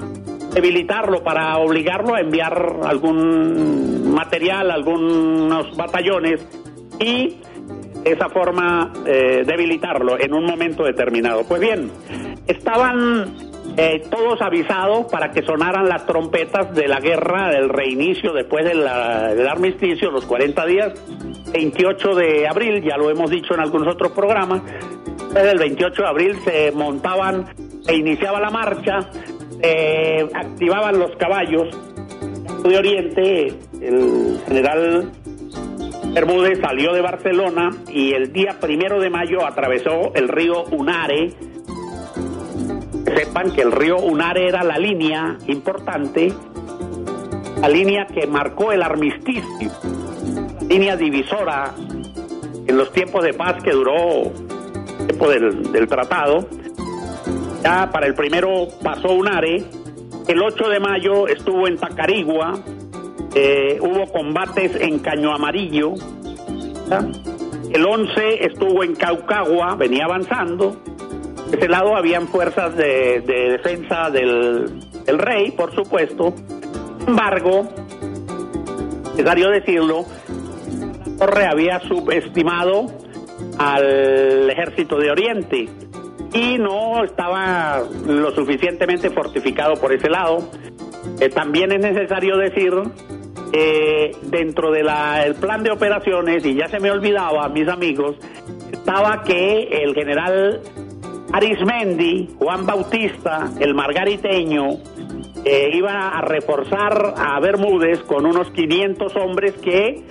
debilitarlo, 0.52 1.24
para 1.24 1.56
obligarlo 1.56 2.14
a 2.14 2.20
enviar 2.20 2.80
algún 2.84 4.12
material, 4.12 4.70
algunos 4.70 5.74
batallones 5.74 6.46
y 6.98 7.38
esa 8.04 8.28
forma 8.28 8.92
eh, 9.06 9.42
debilitarlo 9.46 10.20
en 10.20 10.34
un 10.34 10.44
momento 10.44 10.84
determinado. 10.84 11.44
Pues 11.48 11.62
bien, 11.62 11.90
estaban 12.46 13.49
eh, 13.76 14.02
todos 14.10 14.40
avisados 14.42 15.06
para 15.10 15.30
que 15.30 15.42
sonaran 15.42 15.88
las 15.88 16.06
trompetas 16.06 16.74
de 16.74 16.88
la 16.88 17.00
guerra, 17.00 17.50
del 17.50 17.68
reinicio 17.68 18.32
después 18.32 18.64
del 18.64 18.86
armisticio, 18.86 20.10
los 20.10 20.24
40 20.26 20.66
días, 20.66 20.92
28 21.52 22.14
de 22.14 22.48
abril, 22.48 22.82
ya 22.82 22.96
lo 22.96 23.10
hemos 23.10 23.30
dicho 23.30 23.54
en 23.54 23.60
algunos 23.60 23.94
otros 23.94 24.12
programas, 24.12 24.62
desde 25.32 25.52
el 25.52 25.58
28 25.58 26.02
de 26.02 26.08
abril 26.08 26.36
se 26.44 26.72
montaban, 26.72 27.46
se 27.82 27.96
iniciaba 27.96 28.40
la 28.40 28.50
marcha, 28.50 28.98
activaban 30.34 30.98
los 30.98 31.16
caballos 31.16 31.68
de 32.62 32.76
Oriente, 32.76 33.46
el 33.80 34.40
general 34.46 35.10
Bermúdez 36.12 36.58
salió 36.60 36.92
de 36.92 37.00
Barcelona 37.00 37.70
y 37.88 38.12
el 38.14 38.32
día 38.32 38.56
primero 38.60 39.00
de 39.00 39.10
mayo 39.10 39.46
atravesó 39.46 40.12
el 40.14 40.28
río 40.28 40.64
Unare. 40.64 41.30
Sepan 43.16 43.52
que 43.52 43.62
el 43.62 43.72
río 43.72 43.98
Unare 43.98 44.48
era 44.48 44.62
la 44.62 44.78
línea 44.78 45.36
importante, 45.46 46.32
la 47.60 47.68
línea 47.68 48.06
que 48.06 48.26
marcó 48.26 48.72
el 48.72 48.82
armisticio 48.82 49.70
línea 50.70 50.96
divisora 50.96 51.74
en 52.66 52.76
los 52.76 52.92
tiempos 52.92 53.24
de 53.24 53.34
paz 53.34 53.60
que 53.60 53.72
duró 53.72 54.30
el 55.00 55.06
tiempo 55.06 55.28
del, 55.28 55.88
tratado. 55.88 56.46
Ya 57.64 57.90
para 57.90 58.06
el 58.06 58.14
primero 58.14 58.68
pasó 58.80 59.12
Unare, 59.12 59.64
el 60.28 60.40
8 60.40 60.68
de 60.68 60.78
mayo 60.78 61.26
estuvo 61.26 61.66
en 61.66 61.76
Tacarigua, 61.76 62.52
eh, 63.34 63.78
hubo 63.80 64.06
combates 64.12 64.76
en 64.76 65.00
Caño 65.00 65.34
Amarillo, 65.34 65.94
el 67.72 67.84
11 67.84 68.46
estuvo 68.46 68.84
en 68.84 68.94
Caucagua, 68.94 69.74
venía 69.74 70.04
avanzando, 70.04 70.76
de 71.50 71.56
ese 71.56 71.68
lado 71.68 71.96
habían 71.96 72.28
fuerzas 72.28 72.76
de, 72.76 73.22
defensa 73.22 74.10
del, 74.10 74.80
rey, 75.06 75.50
por 75.50 75.74
supuesto, 75.74 76.34
sin 77.00 77.08
embargo, 77.08 77.68
necesario 79.10 79.50
decirlo, 79.50 80.04
Torre 81.18 81.46
había 81.46 81.80
subestimado 81.80 82.86
al 83.58 84.48
ejército 84.48 84.96
de 84.96 85.10
Oriente 85.10 85.68
y 86.32 86.58
no 86.58 87.02
estaba 87.02 87.82
lo 88.06 88.30
suficientemente 88.30 89.10
fortificado 89.10 89.74
por 89.74 89.92
ese 89.92 90.08
lado. 90.08 90.48
Eh, 91.18 91.30
también 91.30 91.72
es 91.72 91.80
necesario 91.80 92.36
decir 92.36 92.72
eh, 93.52 94.12
dentro 94.22 94.70
del 94.70 94.86
plan 95.40 95.64
de 95.64 95.72
operaciones, 95.72 96.44
y 96.46 96.54
ya 96.54 96.68
se 96.68 96.78
me 96.78 96.90
olvidaba, 96.90 97.48
mis 97.48 97.66
amigos, 97.66 98.16
estaba 98.70 99.24
que 99.24 99.62
el 99.82 99.94
general 99.94 100.60
Arismendi, 101.32 102.28
Juan 102.38 102.66
Bautista, 102.66 103.50
el 103.60 103.74
margariteño, 103.74 104.78
eh, 105.44 105.70
iba 105.72 106.08
a 106.08 106.20
reforzar 106.22 107.14
a 107.16 107.38
Bermúdez 107.40 108.00
con 108.02 108.26
unos 108.26 108.50
500 108.50 109.14
hombres 109.16 109.54
que 109.62 110.02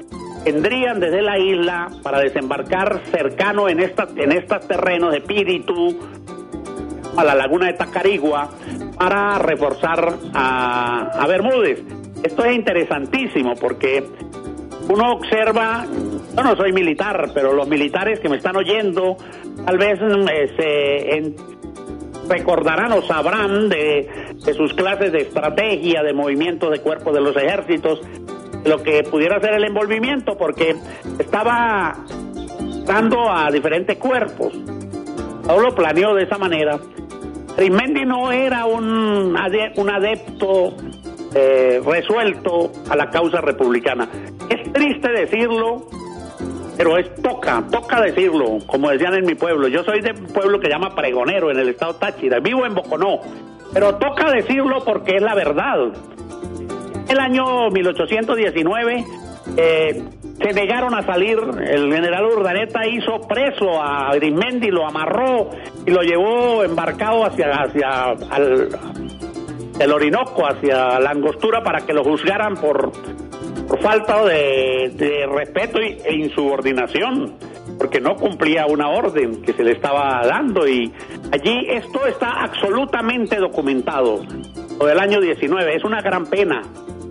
vendrían 0.46 1.00
desde 1.00 1.22
la 1.22 1.38
isla 1.38 1.90
para 2.02 2.20
desembarcar 2.20 3.02
cercano 3.12 3.68
en, 3.68 3.82
esta, 3.82 4.08
en 4.16 4.32
estos 4.32 4.66
terrenos 4.68 5.12
de 5.12 5.22
Píritu, 5.22 6.00
a 7.18 7.24
la 7.24 7.36
laguna 7.36 7.68
de 7.68 7.74
Tacarigua, 7.74 8.50
para 8.98 9.40
reforzar 9.40 10.16
a, 10.34 11.12
a 11.22 11.28
Bermúdez. 11.28 11.84
Esto 12.24 12.46
es 12.46 12.56
interesantísimo 12.56 13.56
porque 13.56 14.06
uno 14.90 15.14
observa, 15.14 15.86
yo 16.36 16.44
no 16.44 16.56
soy 16.56 16.72
militar, 16.72 17.30
pero 17.34 17.54
los 17.54 17.68
militares 17.68 18.20
que 18.20 18.30
me 18.30 18.38
están 18.38 18.56
oyendo 18.56 19.18
tal 19.66 19.78
vez 19.78 20.00
mm, 20.02 20.26
se 20.58 21.36
recordarán 22.28 22.92
o 22.92 23.02
sabrán 23.02 23.70
de, 23.70 24.36
de, 24.46 24.54
sus 24.54 24.74
clases 24.74 25.12
de 25.12 25.22
estrategia, 25.22 26.04
de 26.04 26.14
movimiento 26.14 26.70
de 26.70 26.80
cuerpo 26.80 27.12
de 27.12 27.22
los 27.22 27.36
ejércitos, 27.36 28.02
lo 28.66 28.84
que 28.84 29.04
pudiera 29.04 29.40
ser 29.40 29.54
el 29.54 29.64
envolvimiento, 29.64 30.38
porque 30.38 30.76
estaba 31.18 31.96
dando 32.86 33.32
a 33.32 33.50
diferentes 33.52 33.98
cuerpos. 33.98 34.54
Todo 35.44 35.60
lo 35.60 35.76
planeó 35.76 36.14
de 36.14 36.24
esa 36.24 36.38
manera. 36.38 36.80
Arismendi 37.58 38.06
no 38.06 38.32
era 38.32 38.66
un, 38.66 39.36
un 39.76 39.90
adepto 39.90 40.76
eh, 41.36 41.82
resuelto 41.86 42.72
a 42.90 42.96
la 42.96 43.10
causa 43.10 43.42
republicana. 43.42 44.08
Es 44.50 44.72
triste 44.74 45.12
decirlo, 45.12 45.88
pero 46.80 46.98
es 46.98 47.14
toca, 47.16 47.62
toca 47.70 48.00
decirlo, 48.00 48.60
como 48.66 48.90
decían 48.90 49.14
en 49.14 49.26
mi 49.26 49.36
pueblo. 49.36 49.68
Yo 49.68 49.84
soy 49.84 50.00
de 50.00 50.12
un 50.12 50.28
pueblo 50.28 50.62
que 50.62 50.70
llama 50.70 50.96
Pregonero, 50.96 51.52
en 51.52 51.60
el 51.60 51.68
estado 51.68 51.96
Táchira, 51.96 52.40
vivo 52.40 52.66
en 52.66 52.74
Boconó, 52.74 53.20
pero 53.74 53.96
toca 53.96 54.32
decirlo 54.32 54.78
porque 54.86 55.18
es 55.18 55.22
la 55.22 55.36
verdad. 55.36 55.90
El 57.10 57.20
año 57.20 57.70
1819 57.70 59.06
eh, 59.58 60.04
se 60.42 60.54
negaron 60.54 60.96
a 60.96 61.04
salir, 61.04 61.38
el 61.38 61.94
general 61.94 62.24
Urdaneta 62.28 62.88
hizo 62.88 63.28
preso 63.28 63.84
a 63.84 64.16
Grismendi, 64.16 64.70
lo 64.70 64.88
amarró 64.88 65.50
y 65.86 65.92
lo 65.92 66.02
llevó 66.02 66.64
embarcado 66.64 67.26
hacia, 67.26 67.62
hacia 67.62 68.14
el 69.82 69.92
Orinoco, 69.92 70.48
hacia 70.48 70.98
la 71.02 71.10
angostura 71.10 71.62
para 71.62 71.82
que 71.82 71.92
lo 71.92 72.06
juzgaran 72.06 72.56
por 72.56 72.94
por 73.70 73.80
falta 73.82 74.26
de, 74.26 75.28
respeto 75.32 75.80
e 75.80 76.16
insubordinación, 76.16 77.36
porque 77.78 78.02
no 78.02 78.16
cumplía 78.16 78.66
una 78.66 78.90
orden 78.90 79.44
que 79.44 79.54
se 79.54 79.64
le 79.64 79.74
estaba 79.74 80.26
dando 80.26 80.68
y 80.68 80.92
allí 81.32 81.68
esto 81.70 82.06
está 82.08 82.44
absolutamente 82.44 83.36
documentado. 83.36 84.26
Lo 84.80 84.86
del 84.88 85.00
año 85.00 85.22
19 85.22 85.76
es 85.76 85.84
una 85.84 86.02
gran 86.02 86.26
pena, 86.26 86.64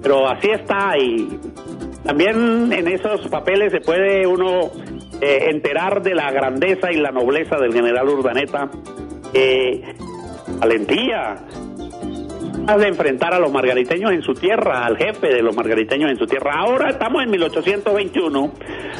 pero 0.02 0.28
así 0.28 0.50
está 0.50 0.98
y 0.98 1.38
también 2.02 2.72
en 2.72 2.88
esos 2.88 3.28
papeles 3.28 3.70
se 3.70 3.80
puede 3.80 4.26
uno 4.26 4.72
eh, 5.20 5.50
enterar 5.50 6.02
de 6.02 6.14
la 6.14 6.32
grandeza 6.32 6.90
y 6.90 6.96
la 6.96 7.12
nobleza 7.12 7.56
del 7.56 7.72
general 7.72 8.08
Urdaneta. 8.08 8.68
Eh, 9.32 9.94
valentía, 10.58 11.36
de 12.76 12.88
enfrentar 12.88 13.32
a 13.32 13.38
los 13.38 13.50
margariteños 13.50 14.12
en 14.12 14.22
su 14.22 14.34
tierra, 14.34 14.84
al 14.84 14.96
jefe 14.98 15.28
de 15.28 15.42
los 15.42 15.56
margariteños 15.56 16.10
en 16.10 16.18
su 16.18 16.26
tierra. 16.26 16.52
Ahora 16.58 16.90
estamos 16.90 17.22
en 17.22 17.30
1821. 17.30 18.52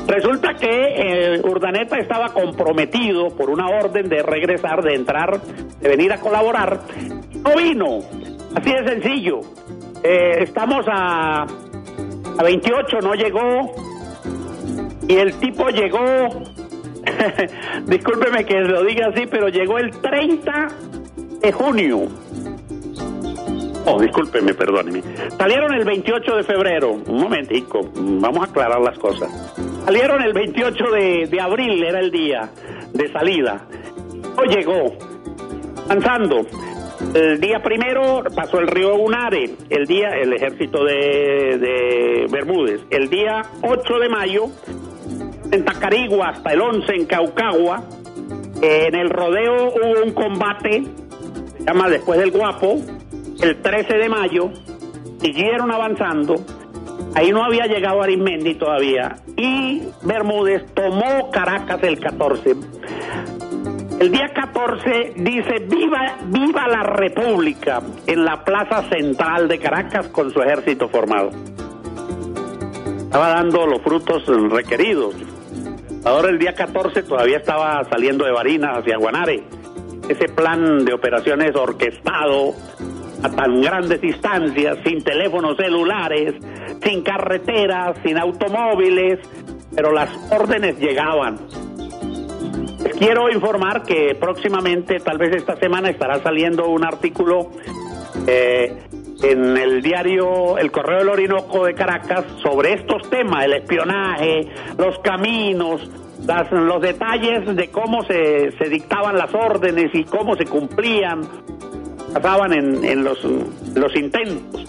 Resulta 0.07 0.55
que 0.55 0.69
eh, 0.71 1.41
Urdaneta 1.45 1.99
estaba 1.99 2.33
comprometido 2.33 3.29
por 3.29 3.51
una 3.51 3.67
orden 3.69 4.09
de 4.09 4.23
regresar, 4.23 4.83
de 4.83 4.95
entrar, 4.95 5.41
de 5.43 5.89
venir 5.89 6.13
a 6.13 6.19
colaborar. 6.19 6.81
No 7.45 7.55
vino. 7.57 7.99
Así 8.55 8.73
de 8.73 8.89
sencillo. 8.89 9.41
Eh, 10.03 10.45
estamos 10.45 10.87
a, 10.91 11.43
a 11.43 12.43
28, 12.43 13.01
no 13.03 13.15
llegó. 13.15 13.75
Y 15.07 15.17
el 15.17 15.35
tipo 15.41 15.69
llegó, 15.69 15.99
discúlpeme 17.87 18.45
que 18.45 18.61
lo 18.61 18.85
diga 18.85 19.09
así, 19.09 19.27
pero 19.27 19.49
llegó 19.49 19.79
el 19.79 19.91
30 19.91 20.69
de 21.41 21.53
junio 21.53 22.09
Oh, 23.91 23.99
discúlpeme, 23.99 24.53
perdóneme. 24.53 25.03
Salieron 25.39 25.73
el 25.73 25.85
28 25.85 26.37
de 26.37 26.43
febrero. 26.43 26.93
Un 26.93 27.21
momentico, 27.23 27.81
vamos 27.95 28.47
a 28.47 28.51
aclarar 28.51 28.81
las 28.81 28.99
cosas. 28.99 29.31
Salieron 29.87 30.21
el 30.23 30.35
28 30.35 30.85
de, 31.31 31.41
abril, 31.41 31.83
era 31.83 32.01
el 32.01 32.11
día 32.11 32.51
de 32.93 33.11
salida. 33.11 33.67
No 34.37 34.43
llegó. 34.45 34.93
Avanzando. 35.87 36.47
El 37.15 37.41
día 37.41 37.63
primero 37.63 38.25
pasó 38.35 38.59
el 38.59 38.67
río 38.67 38.97
Unare, 38.97 39.55
el 39.71 39.87
día, 39.87 40.11
el 40.21 40.35
ejército 40.35 40.85
de, 40.85 41.57
de 41.59 42.27
Bermúdez. 42.31 42.83
El 42.91 43.09
día 43.09 43.43
8 43.63 43.99
de 44.01 44.09
mayo, 44.11 44.47
en 45.51 45.65
Tacarigua 45.65 46.31
hasta 46.31 46.53
el 46.53 46.61
11 46.61 46.93
en 46.95 47.07
Caucagua. 47.07 47.85
En 48.61 48.95
el 48.95 49.09
rodeo 49.09 49.69
hubo 49.69 50.03
un 50.05 50.13
combate, 50.13 50.83
se 51.57 51.65
llama 51.65 51.89
Después 51.89 52.19
del 52.19 52.33
Guapo, 52.33 52.83
el 53.41 53.63
13 53.63 53.95
de 53.95 54.09
mayo, 54.09 54.51
siguieron 55.21 55.71
avanzando, 55.71 56.37
ahí 57.15 57.31
no 57.31 57.45
había 57.45 57.67
llegado 57.67 58.03
Arismendi 58.03 58.55
todavía, 58.55 59.17
y 59.37 59.83
Bermúdez 60.03 60.67
tomó 60.75 61.31
Caracas 61.31 61.83
el 61.83 61.99
14. 62.01 62.57
El 64.01 64.13
día 64.13 64.29
14 64.33 65.15
dice, 65.17 65.59
viva, 65.69 66.19
viva 66.27 66.69
la 66.69 66.85
República 66.85 67.83
en 68.07 68.25
la 68.25 68.45
plaza 68.45 68.89
central 68.89 69.49
de 69.49 69.59
Caracas 69.59 70.09
con 70.09 70.31
su 70.33 70.41
ejército 70.41 70.89
formado. 70.89 71.31
Estaba 72.99 73.29
dando 73.31 73.67
los 73.67 73.83
frutos 73.83 74.25
requeridos. 74.51 75.17
Ahora 76.05 76.29
el 76.29 76.39
día 76.39 76.55
14 76.55 77.03
todavía 77.03 77.39
estaba 77.39 77.83
saliendo 77.91 78.25
de 78.25 78.31
Barinas 78.31 78.79
hacia 78.79 78.99
Guanare. 78.99 79.43
Ese 80.09 80.29
plan 80.29 80.85
de 80.85 80.93
operaciones 80.95 81.57
orquestado 81.57 82.55
a 83.23 83.29
tan 83.31 83.61
grandes 83.61 84.01
distancias, 84.01 84.79
sin 84.85 85.03
teléfonos 85.03 85.57
celulares, 85.57 86.35
sin 86.83 87.03
carreteras, 87.03 87.97
sin 88.05 88.19
automóviles, 88.19 89.19
pero 89.75 89.93
las 89.93 90.11
órdenes 90.33 90.79
llegaban. 90.79 91.39
Les 92.83 92.95
quiero 92.97 93.29
informar 93.31 93.83
que 93.83 94.17
próximamente, 94.19 95.01
tal 95.01 95.19
vez 95.19 95.35
esta 95.35 95.57
semana, 95.57 95.91
estará 95.91 96.21
saliendo 96.23 96.69
un 96.69 96.85
artículo 96.85 97.51
eh, 98.27 98.77
en 99.23 99.57
el 99.57 99.83
diario 99.83 100.59
El 100.59 100.71
Correo 100.71 100.99
del 100.99 101.09
Orinoco 101.09 101.65
de 101.65 101.75
Caracas 101.75 102.25
sobre 102.41 102.75
estos 102.75 103.11
temas, 103.11 103.45
el 103.45 103.55
espionaje, 103.55 104.49
los 104.79 104.99
caminos, 105.01 105.91
los 106.51 106.81
detalles 106.81 107.57
de 107.57 107.69
cómo 107.71 108.05
se, 108.05 108.53
se 108.53 108.69
dictaban 108.69 109.17
las 109.17 109.35
órdenes 109.35 109.91
y 109.93 110.05
cómo 110.05 110.37
se 110.37 110.45
cumplían 110.45 111.23
pasaban 112.13 112.53
en, 112.53 112.85
en 112.85 113.05
los, 113.05 113.23
los 113.75 113.95
intentos. 113.97 114.65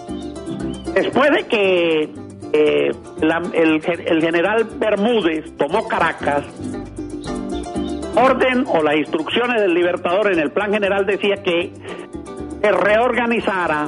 Después 0.93 1.29
de 1.31 1.43
que 1.47 2.09
eh, 2.53 2.91
el, 3.21 3.81
el 4.05 4.21
general 4.21 4.65
Bermúdez 4.77 5.55
tomó 5.57 5.87
Caracas, 5.87 6.43
orden 8.15 8.65
o 8.67 8.81
las 8.81 8.97
instrucciones 8.97 9.61
del 9.61 9.73
Libertador 9.73 10.31
en 10.33 10.39
el 10.39 10.51
plan 10.51 10.73
general 10.73 11.05
decía 11.05 11.35
que 11.43 11.71
se 12.61 12.71
reorganizara, 12.71 13.87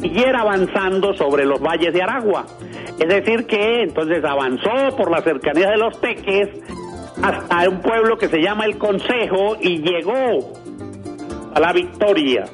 siguiera 0.00 0.40
avanzando 0.40 1.14
sobre 1.14 1.44
los 1.44 1.60
valles 1.60 1.92
de 1.92 2.02
Aragua. 2.02 2.46
Es 2.98 3.08
decir, 3.08 3.46
que 3.46 3.82
entonces 3.82 4.22
avanzó 4.24 4.94
por 4.96 5.10
la 5.10 5.22
cercanía 5.22 5.70
de 5.70 5.78
los 5.78 5.98
Teques 6.00 6.48
hasta 7.22 7.68
un 7.68 7.80
pueblo 7.80 8.18
que 8.18 8.28
se 8.28 8.42
llama 8.42 8.66
El 8.66 8.76
Consejo 8.76 9.56
y 9.60 9.78
llegó 9.78 10.52
a 11.54 11.60
la 11.60 11.72
victoria. 11.72 12.44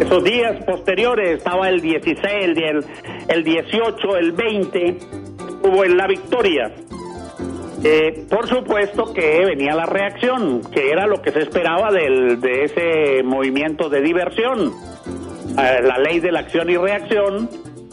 Esos 0.00 0.24
días 0.24 0.64
posteriores 0.64 1.38
estaba 1.38 1.68
el 1.68 1.80
16, 1.80 2.24
el, 2.56 2.84
el 3.28 3.44
18, 3.44 4.16
el 4.16 4.32
20, 4.32 4.98
hubo 5.64 5.84
en 5.84 5.96
la 5.96 6.06
victoria. 6.06 6.72
Eh, 7.84 8.26
por 8.30 8.48
supuesto 8.48 9.12
que 9.12 9.44
venía 9.44 9.74
la 9.74 9.86
reacción, 9.86 10.62
que 10.70 10.90
era 10.90 11.06
lo 11.06 11.20
que 11.20 11.32
se 11.32 11.40
esperaba 11.40 11.90
del, 11.90 12.40
de 12.40 12.64
ese 12.64 13.22
movimiento 13.22 13.88
de 13.88 14.00
diversión. 14.00 14.72
Eh, 15.58 15.82
la 15.82 15.98
ley 15.98 16.20
de 16.20 16.32
la 16.32 16.40
acción 16.40 16.70
y 16.70 16.76
reacción, 16.76 17.50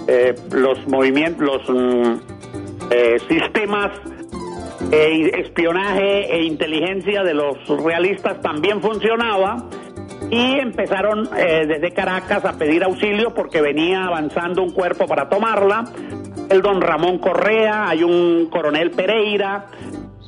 eh, 0.07 0.35
los 0.51 0.87
movimientos, 0.87 1.41
los 1.41 1.69
mm, 1.69 2.19
sistemas 3.27 3.91
de 4.89 5.29
espionaje 5.41 6.33
e 6.33 6.43
inteligencia 6.43 7.23
de 7.23 7.33
los 7.33 7.57
realistas 7.83 8.41
también 8.41 8.81
funcionaba 8.81 9.69
y 10.29 10.59
empezaron 10.59 11.27
eh, 11.35 11.65
desde 11.67 11.91
Caracas 11.91 12.45
a 12.45 12.53
pedir 12.57 12.83
auxilio 12.83 13.33
porque 13.33 13.61
venía 13.61 14.05
avanzando 14.05 14.61
un 14.61 14.71
cuerpo 14.71 15.05
para 15.07 15.27
tomarla. 15.27 15.85
El 16.49 16.61
don 16.61 16.81
Ramón 16.81 17.19
Correa, 17.19 17.89
hay 17.89 18.03
un 18.03 18.47
coronel 18.49 18.91
Pereira, 18.91 19.67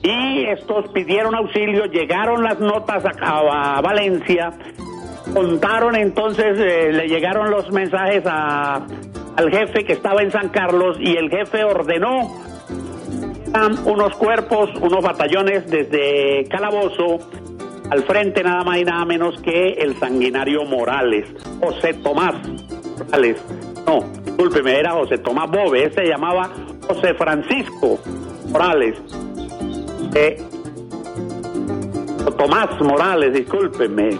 y 0.03 0.45
estos 0.45 0.87
pidieron 0.89 1.35
auxilio, 1.35 1.85
llegaron 1.85 2.43
las 2.43 2.59
notas 2.59 3.03
a, 3.21 3.81
Valencia, 3.81 4.51
contaron 5.33 5.95
entonces, 5.95 6.57
eh, 6.59 6.91
le 6.91 7.07
llegaron 7.07 7.51
los 7.51 7.71
mensajes 7.71 8.23
a, 8.25 8.85
al 9.35 9.51
jefe 9.51 9.83
que 9.83 9.93
estaba 9.93 10.21
en 10.21 10.31
San 10.31 10.49
Carlos 10.49 10.97
y 10.99 11.15
el 11.15 11.29
jefe 11.29 11.63
ordenó 11.63 12.41
unos 13.85 14.15
cuerpos, 14.15 14.69
unos 14.79 15.03
batallones 15.03 15.69
desde 15.69 16.45
Calabozo 16.49 17.19
al 17.91 18.04
frente 18.04 18.41
nada 18.41 18.63
más 18.63 18.77
y 18.77 18.86
nada 18.86 19.04
menos 19.04 19.36
que 19.41 19.73
el 19.73 19.99
sanguinario 19.99 20.63
Morales, 20.63 21.27
José 21.62 21.93
Tomás 21.95 22.36
Morales. 22.97 23.43
No, 23.86 23.99
discúlpeme, 24.23 24.80
era 24.80 24.91
José 24.93 25.17
Tomás 25.17 25.51
Bobe, 25.51 25.91
se 25.91 26.06
llamaba 26.06 26.49
José 26.88 27.13
Francisco 27.15 27.99
Morales. 28.49 28.95
Eh, 30.15 30.41
Tomás 32.38 32.80
Morales, 32.80 33.34
discúlpeme. 33.34 34.17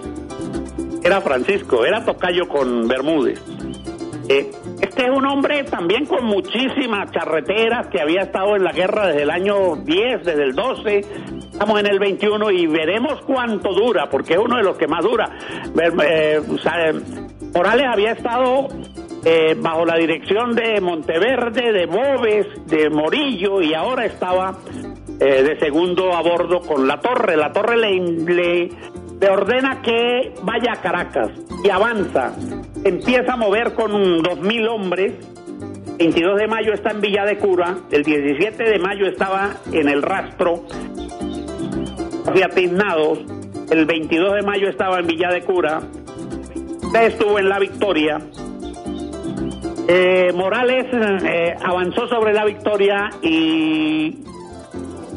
Era 1.02 1.22
Francisco, 1.22 1.86
era 1.86 2.04
tocayo 2.04 2.50
con 2.50 2.90
Bermúdez. 2.90 3.42
Eh, 4.28 4.52
este 4.82 5.06
es 5.06 5.10
un 5.10 5.26
hombre 5.26 5.64
también 5.64 6.06
con 6.06 6.26
muchísimas 6.26 7.10
charreteras 7.12 7.88
que 7.88 8.02
había 8.02 8.24
estado 8.24 8.58
en 8.58 8.64
la 8.64 8.74
guerra 8.74 9.08
desde 9.08 9.24
el 9.24 9.30
año 9.30 9.78
10, 9.78 10.26
desde 10.26 10.44
el 10.44 10.56
12, 10.56 11.02
Estamos 11.62 11.80
en 11.80 11.92
el 11.92 12.00
21 12.00 12.52
y 12.54 12.66
veremos 12.66 13.22
cuánto 13.22 13.72
dura, 13.72 14.10
porque 14.10 14.34
es 14.34 14.40
uno 14.40 14.58
de 14.58 14.64
los 14.64 14.76
que 14.80 14.88
más 14.88 15.04
dura. 15.04 15.30
Eh, 16.04 16.42
Morales 17.54 17.86
había 17.88 18.14
estado 18.14 18.68
eh, 19.24 19.56
bajo 19.60 19.86
la 19.86 19.96
dirección 19.98 20.56
de 20.56 20.82
Monteverde, 20.82 21.72
de 21.72 21.86
Boves, 21.86 22.48
de 22.66 22.90
Morillo 22.90 23.62
y 23.62 23.76
ahora 23.76 24.06
estaba 24.06 24.58
eh, 25.20 25.44
de 25.44 25.60
segundo 25.60 26.12
a 26.14 26.24
bordo 26.24 26.62
con 26.62 26.88
la 26.88 27.00
torre. 27.00 27.38
La 27.38 27.54
torre 27.54 27.78
le, 27.78 28.70
le, 29.20 29.30
ordena 29.30 29.84
que 29.84 30.34
vaya 30.42 30.72
a 30.74 30.82
Caracas 30.82 31.30
y 31.64 31.70
avanza. 31.70 32.34
Empieza 32.84 33.34
a 33.34 33.38
mover 33.38 33.76
con 33.76 33.92
2.000 34.24 34.68
hombres. 34.68 35.14
22 36.00 36.40
de 36.40 36.48
mayo 36.48 36.74
está 36.74 36.90
en 36.90 37.02
Villa 37.02 37.24
de 37.24 37.38
Cura, 37.38 37.78
el 37.92 38.02
17 38.02 38.64
de 38.64 38.80
mayo 38.80 39.06
estaba 39.06 39.58
en 39.72 39.88
el 39.88 40.02
rastro 40.02 40.64
asignados. 42.26 43.20
El 43.70 43.86
22 43.86 44.36
de 44.36 44.42
mayo 44.42 44.70
estaba 44.70 45.00
en 45.00 45.08
Villa 45.08 45.30
de 45.30 45.42
Cura. 45.42 45.82
Estuvo 47.00 47.40
en 47.40 47.50
La 47.50 47.60
Victoria. 47.60 48.20
Eh, 49.88 50.32
Morales 50.34 50.86
eh, 50.94 51.56
avanzó 51.64 52.08
sobre 52.08 52.34
La 52.34 52.46
Victoria 52.46 53.10
y 53.22 54.20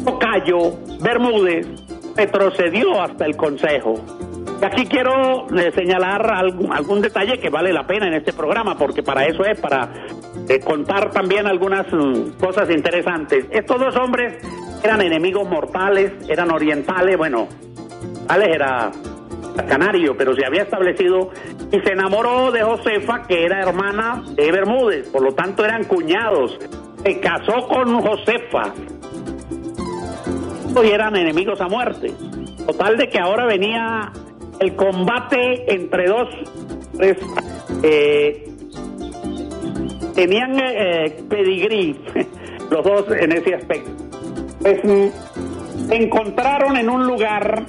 Tocayo 0.04 0.72
Bermúdez 1.00 1.66
retrocedió 2.16 3.02
hasta 3.02 3.26
el 3.26 3.36
Consejo. 3.36 3.94
Y 4.60 4.64
aquí 4.64 4.86
quiero 4.86 5.46
eh, 5.56 5.72
señalar 5.74 6.32
algún, 6.32 6.72
algún, 6.72 7.02
detalle 7.02 7.38
que 7.38 7.50
vale 7.50 7.72
la 7.72 7.86
pena 7.86 8.06
en 8.06 8.14
este 8.14 8.32
programa, 8.32 8.78
porque 8.78 9.02
para 9.02 9.26
eso 9.26 9.44
es, 9.44 9.58
para 9.60 9.90
contar 10.64 11.10
también 11.10 11.46
algunas 11.46 11.86
mm, 11.92 12.38
cosas 12.40 12.70
interesantes. 12.70 13.46
Estos 13.50 13.78
dos 13.80 13.96
hombres 13.96 14.38
eran 14.84 15.00
enemigos 15.00 15.48
mortales, 15.48 16.12
eran 16.28 16.52
orientales, 16.52 17.16
bueno, 17.16 17.48
Alex 18.28 18.54
era 18.54 18.92
canario, 19.66 20.14
pero 20.14 20.34
se 20.34 20.44
había 20.44 20.64
establecido 20.64 21.30
y 21.72 21.80
se 21.80 21.92
enamoró 21.92 22.52
de 22.52 22.62
Josefa, 22.62 23.22
que 23.22 23.46
era 23.46 23.62
hermana 23.62 24.22
de 24.34 24.52
Bermúdez, 24.52 25.08
por 25.08 25.22
lo 25.22 25.32
tanto 25.32 25.64
eran 25.64 25.84
cuñados. 25.84 26.58
Se 27.02 27.18
casó 27.18 27.66
con 27.66 27.98
Josefa 27.98 28.74
y 30.82 30.90
eran 30.90 31.16
enemigos 31.16 31.60
a 31.62 31.68
muerte. 31.68 32.12
Total 32.66 32.98
de 32.98 33.08
que 33.08 33.18
ahora 33.18 33.46
venía 33.46 34.12
el 34.60 34.76
combate 34.76 35.72
entre 35.72 36.08
dos 36.08 36.28
eh, 37.82 38.48
tenían 40.14 40.58
eh, 40.60 41.24
pedigrí 41.28 41.98
los 42.70 42.84
dos 42.84 43.04
en 43.18 43.32
ese 43.32 43.54
aspecto 43.54 44.03
pues 44.64 44.80
se 45.88 45.94
encontraron 45.94 46.78
en 46.78 46.88
un 46.88 47.06
lugar. 47.06 47.66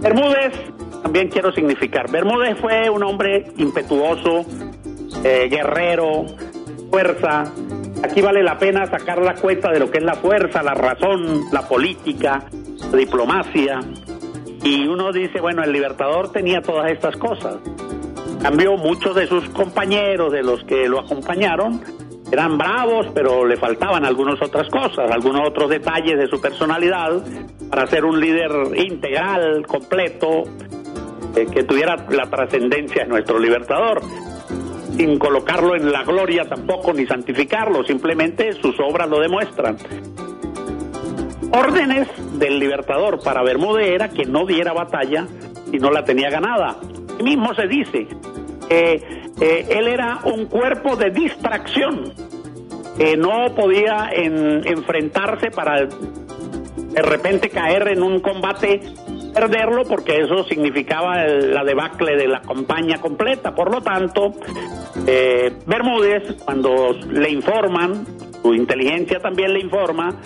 Bermúdez, 0.00 0.54
también 1.02 1.28
quiero 1.28 1.52
significar, 1.52 2.10
Bermúdez 2.10 2.58
fue 2.58 2.88
un 2.88 3.02
hombre 3.02 3.52
impetuoso, 3.58 4.46
eh, 5.22 5.46
guerrero, 5.50 6.24
fuerza. 6.90 7.44
Aquí 8.02 8.22
vale 8.22 8.42
la 8.42 8.56
pena 8.56 8.86
sacar 8.86 9.20
la 9.20 9.34
cuenta 9.34 9.70
de 9.70 9.80
lo 9.80 9.90
que 9.90 9.98
es 9.98 10.04
la 10.04 10.14
fuerza, 10.14 10.62
la 10.62 10.72
razón, 10.72 11.42
la 11.52 11.68
política, 11.68 12.44
la 12.90 12.96
diplomacia. 12.96 13.80
Y 14.62 14.86
uno 14.86 15.12
dice, 15.12 15.38
bueno, 15.38 15.62
el 15.62 15.72
Libertador 15.72 16.32
tenía 16.32 16.62
todas 16.62 16.90
estas 16.90 17.14
cosas. 17.18 17.56
Cambió 18.40 18.78
muchos 18.78 19.14
de 19.14 19.26
sus 19.26 19.46
compañeros, 19.50 20.32
de 20.32 20.42
los 20.42 20.64
que 20.64 20.88
lo 20.88 21.00
acompañaron, 21.00 21.82
eran 22.30 22.58
bravos, 22.58 23.06
pero 23.14 23.46
le 23.46 23.56
faltaban 23.56 24.04
algunas 24.04 24.40
otras 24.42 24.68
cosas, 24.68 25.10
algunos 25.10 25.48
otros 25.48 25.70
detalles 25.70 26.18
de 26.18 26.26
su 26.26 26.40
personalidad 26.40 27.22
para 27.70 27.86
ser 27.86 28.04
un 28.04 28.20
líder 28.20 28.50
integral, 28.76 29.66
completo, 29.66 30.44
eh, 31.36 31.46
que 31.52 31.64
tuviera 31.64 31.96
la 32.10 32.28
trascendencia 32.28 33.04
de 33.04 33.08
nuestro 33.08 33.38
libertador, 33.38 34.00
sin 34.96 35.18
colocarlo 35.18 35.74
en 35.74 35.90
la 35.92 36.02
gloria 36.02 36.44
tampoco 36.44 36.92
ni 36.92 37.06
santificarlo, 37.06 37.84
simplemente 37.84 38.52
sus 38.54 38.78
obras 38.80 39.08
lo 39.08 39.20
demuestran. 39.20 39.76
Órdenes 41.52 42.08
del 42.38 42.58
libertador 42.58 43.22
para 43.22 43.42
Bermúdez 43.42 43.88
era 43.88 44.10
que 44.10 44.24
no 44.24 44.44
diera 44.44 44.74
batalla 44.74 45.26
si 45.70 45.78
no 45.78 45.90
la 45.90 46.04
tenía 46.04 46.28
ganada. 46.28 46.76
Y 47.18 47.22
mismo 47.22 47.54
se 47.54 47.66
dice, 47.66 48.06
eh, 48.68 49.17
eh, 49.40 49.66
él 49.70 49.88
era 49.88 50.20
un 50.24 50.46
cuerpo 50.46 50.96
de 50.96 51.10
distracción, 51.10 52.12
que 52.96 53.16
no 53.16 53.54
podía 53.54 54.10
enfrentarse 54.12 55.50
para 55.52 55.86
de 55.86 57.02
repente 57.02 57.48
caer 57.48 57.88
en 57.88 58.02
un 58.02 58.18
combate, 58.18 58.80
perderlo, 59.32 59.84
porque 59.84 60.16
eso 60.16 60.42
significaba 60.44 61.24
la 61.24 61.62
debacle 61.62 62.16
de 62.16 62.26
la 62.26 62.40
campaña 62.40 63.00
completa. 63.00 63.54
Por 63.54 63.72
lo 63.72 63.80
tanto, 63.82 64.34
eh, 65.06 65.52
Bermúdez, 65.66 66.42
cuando 66.44 66.92
le 67.08 67.30
informan, 67.30 68.04
su 68.42 68.52
inteligencia 68.52 69.20
también 69.20 69.52
le 69.52 69.60
informa, 69.60 70.16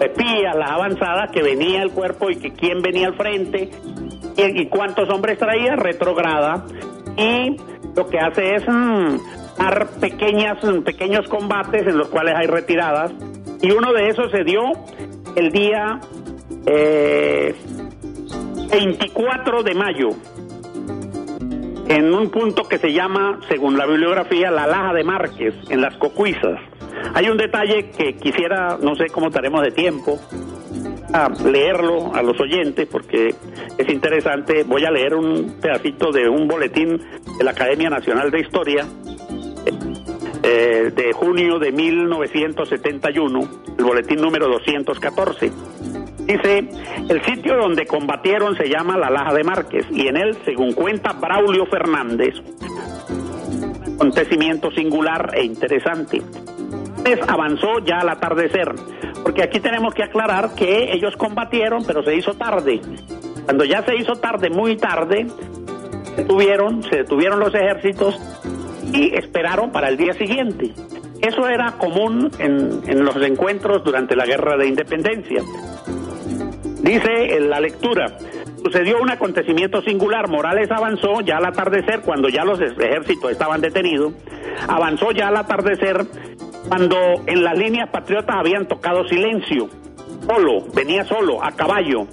espía 0.00 0.54
las 0.54 0.70
avanzadas 0.72 1.30
que 1.30 1.42
venía 1.42 1.82
el 1.82 1.92
cuerpo 1.92 2.28
y 2.30 2.36
que 2.36 2.52
quién 2.52 2.82
venía 2.82 3.06
al 3.06 3.14
frente 3.14 3.70
y, 4.36 4.62
y 4.62 4.66
cuántos 4.66 5.08
hombres 5.10 5.38
traía, 5.38 5.76
retrograda 5.76 6.64
y 7.16 7.56
lo 7.94 8.06
que 8.06 8.18
hace 8.18 8.56
es 8.56 8.64
mm, 8.68 9.16
dar 9.58 9.88
pequeñas, 10.00 10.62
mm, 10.62 10.82
pequeños 10.82 11.26
combates 11.28 11.86
en 11.86 11.96
los 11.98 12.08
cuales 12.08 12.34
hay 12.36 12.46
retiradas. 12.46 13.12
Y 13.62 13.70
uno 13.70 13.92
de 13.92 14.08
esos 14.08 14.30
se 14.30 14.44
dio 14.44 14.62
el 15.34 15.50
día 15.50 16.00
24 18.70 19.60
eh, 19.60 19.64
de 19.64 19.74
mayo, 19.74 20.10
en 21.88 22.12
un 22.12 22.30
punto 22.30 22.64
que 22.64 22.78
se 22.78 22.92
llama, 22.92 23.40
según 23.48 23.78
la 23.78 23.86
bibliografía, 23.86 24.50
la 24.50 24.66
Laja 24.66 24.92
de 24.92 25.04
Márquez, 25.04 25.54
en 25.70 25.80
las 25.80 25.96
Cocuizas. 25.96 26.60
Hay 27.14 27.28
un 27.28 27.36
detalle 27.36 27.90
que 27.90 28.16
quisiera, 28.16 28.76
no 28.80 28.94
sé 28.96 29.06
cómo 29.12 29.28
estaremos 29.28 29.62
de 29.62 29.70
tiempo, 29.70 30.18
a 31.12 31.28
leerlo 31.28 32.14
a 32.14 32.22
los 32.22 32.38
oyentes 32.40 32.86
porque 32.90 33.34
es 33.78 33.88
interesante. 33.88 34.64
Voy 34.64 34.84
a 34.84 34.90
leer 34.90 35.14
un 35.14 35.56
pedacito 35.60 36.10
de 36.10 36.28
un 36.28 36.48
boletín 36.48 37.00
de 37.38 37.44
la 37.44 37.52
Academia 37.52 37.90
Nacional 37.90 38.30
de 38.30 38.40
Historia 38.40 38.86
eh, 40.42 40.92
de 40.94 41.12
junio 41.12 41.58
de 41.58 41.72
1971, 41.72 43.40
el 43.78 43.84
boletín 43.84 44.20
número 44.20 44.48
214. 44.48 45.50
Dice, 46.20 46.68
el 47.08 47.24
sitio 47.24 47.56
donde 47.56 47.86
combatieron 47.86 48.56
se 48.56 48.68
llama 48.68 48.96
La 48.96 49.10
Laja 49.10 49.34
de 49.34 49.44
Márquez 49.44 49.86
y 49.90 50.06
en 50.08 50.16
él, 50.16 50.36
según 50.44 50.72
cuenta 50.72 51.12
Braulio 51.12 51.66
Fernández, 51.66 52.34
acontecimiento 53.94 54.70
singular 54.70 55.30
e 55.34 55.44
interesante. 55.44 56.22
Avanzó 57.28 57.78
ya 57.84 57.98
al 58.00 58.08
atardecer 58.08 58.74
porque 59.26 59.42
aquí 59.42 59.58
tenemos 59.58 59.92
que 59.92 60.04
aclarar 60.04 60.54
que 60.54 60.92
ellos 60.92 61.16
combatieron, 61.16 61.84
pero 61.84 62.00
se 62.04 62.14
hizo 62.14 62.34
tarde. 62.34 62.80
Cuando 63.44 63.64
ya 63.64 63.82
se 63.82 63.96
hizo 63.96 64.14
tarde, 64.14 64.50
muy 64.50 64.76
tarde, 64.76 65.26
se 66.04 66.22
detuvieron, 66.22 66.84
se 66.84 66.98
detuvieron 66.98 67.40
los 67.40 67.52
ejércitos 67.52 68.16
y 68.92 69.12
esperaron 69.16 69.72
para 69.72 69.88
el 69.88 69.96
día 69.96 70.12
siguiente. 70.12 70.72
Eso 71.20 71.48
era 71.48 71.72
común 71.72 72.30
en, 72.38 72.82
en 72.86 73.04
los 73.04 73.16
encuentros 73.16 73.82
durante 73.82 74.14
la 74.14 74.26
guerra 74.26 74.56
de 74.56 74.68
independencia. 74.68 75.42
Dice 76.82 77.36
en 77.36 77.50
la 77.50 77.58
lectura, 77.58 78.06
sucedió 78.62 79.00
un 79.00 79.10
acontecimiento 79.10 79.82
singular. 79.82 80.28
Morales 80.28 80.70
avanzó 80.70 81.20
ya 81.20 81.38
al 81.38 81.46
atardecer, 81.46 82.02
cuando 82.02 82.28
ya 82.28 82.44
los 82.44 82.60
ejércitos 82.60 83.32
estaban 83.32 83.60
detenidos. 83.60 84.12
Avanzó 84.68 85.10
ya 85.10 85.28
al 85.28 85.36
atardecer, 85.36 86.06
cuando 86.68 86.96
en 87.26 87.44
las 87.44 87.56
líneas 87.56 87.88
patriotas 87.90 88.36
habían 88.36 88.66
tocado 88.66 89.06
silencio. 89.08 89.68
Solo, 90.26 90.64
venía 90.74 91.04
solo, 91.04 91.42
a 91.42 91.52
caballo. 91.52 92.06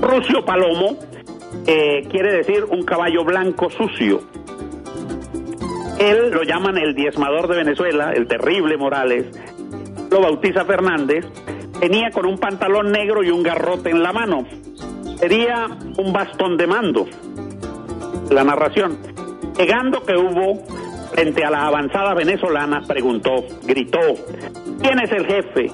Rucio 0.00 0.44
Palomo 0.44 0.96
eh, 1.66 2.06
quiere 2.10 2.32
decir 2.32 2.64
un 2.64 2.84
caballo 2.84 3.24
blanco 3.24 3.70
sucio. 3.70 4.20
Él 5.98 6.30
lo 6.30 6.42
llaman 6.42 6.76
el 6.76 6.94
diezmador 6.94 7.48
de 7.48 7.56
Venezuela, 7.56 8.12
el 8.12 8.26
terrible 8.26 8.76
Morales. 8.76 9.26
Lo 10.10 10.20
bautiza 10.20 10.64
Fernández. 10.64 11.24
Venía 11.80 12.10
con 12.10 12.26
un 12.26 12.38
pantalón 12.38 12.90
negro 12.90 13.22
y 13.22 13.30
un 13.30 13.42
garrote 13.42 13.90
en 13.90 14.02
la 14.02 14.12
mano. 14.12 14.44
Sería 15.18 15.66
un 15.96 16.12
bastón 16.12 16.56
de 16.56 16.66
mando. 16.66 17.06
La 18.30 18.44
narración. 18.44 18.98
Llegando 19.56 20.02
que 20.02 20.16
hubo 20.16 20.62
frente 21.16 21.42
a 21.46 21.50
la 21.50 21.66
avanzada 21.66 22.12
venezolana, 22.12 22.82
preguntó, 22.86 23.36
gritó, 23.62 24.00
¿quién 24.82 25.00
es 25.00 25.10
el 25.12 25.24
jefe? 25.24 25.72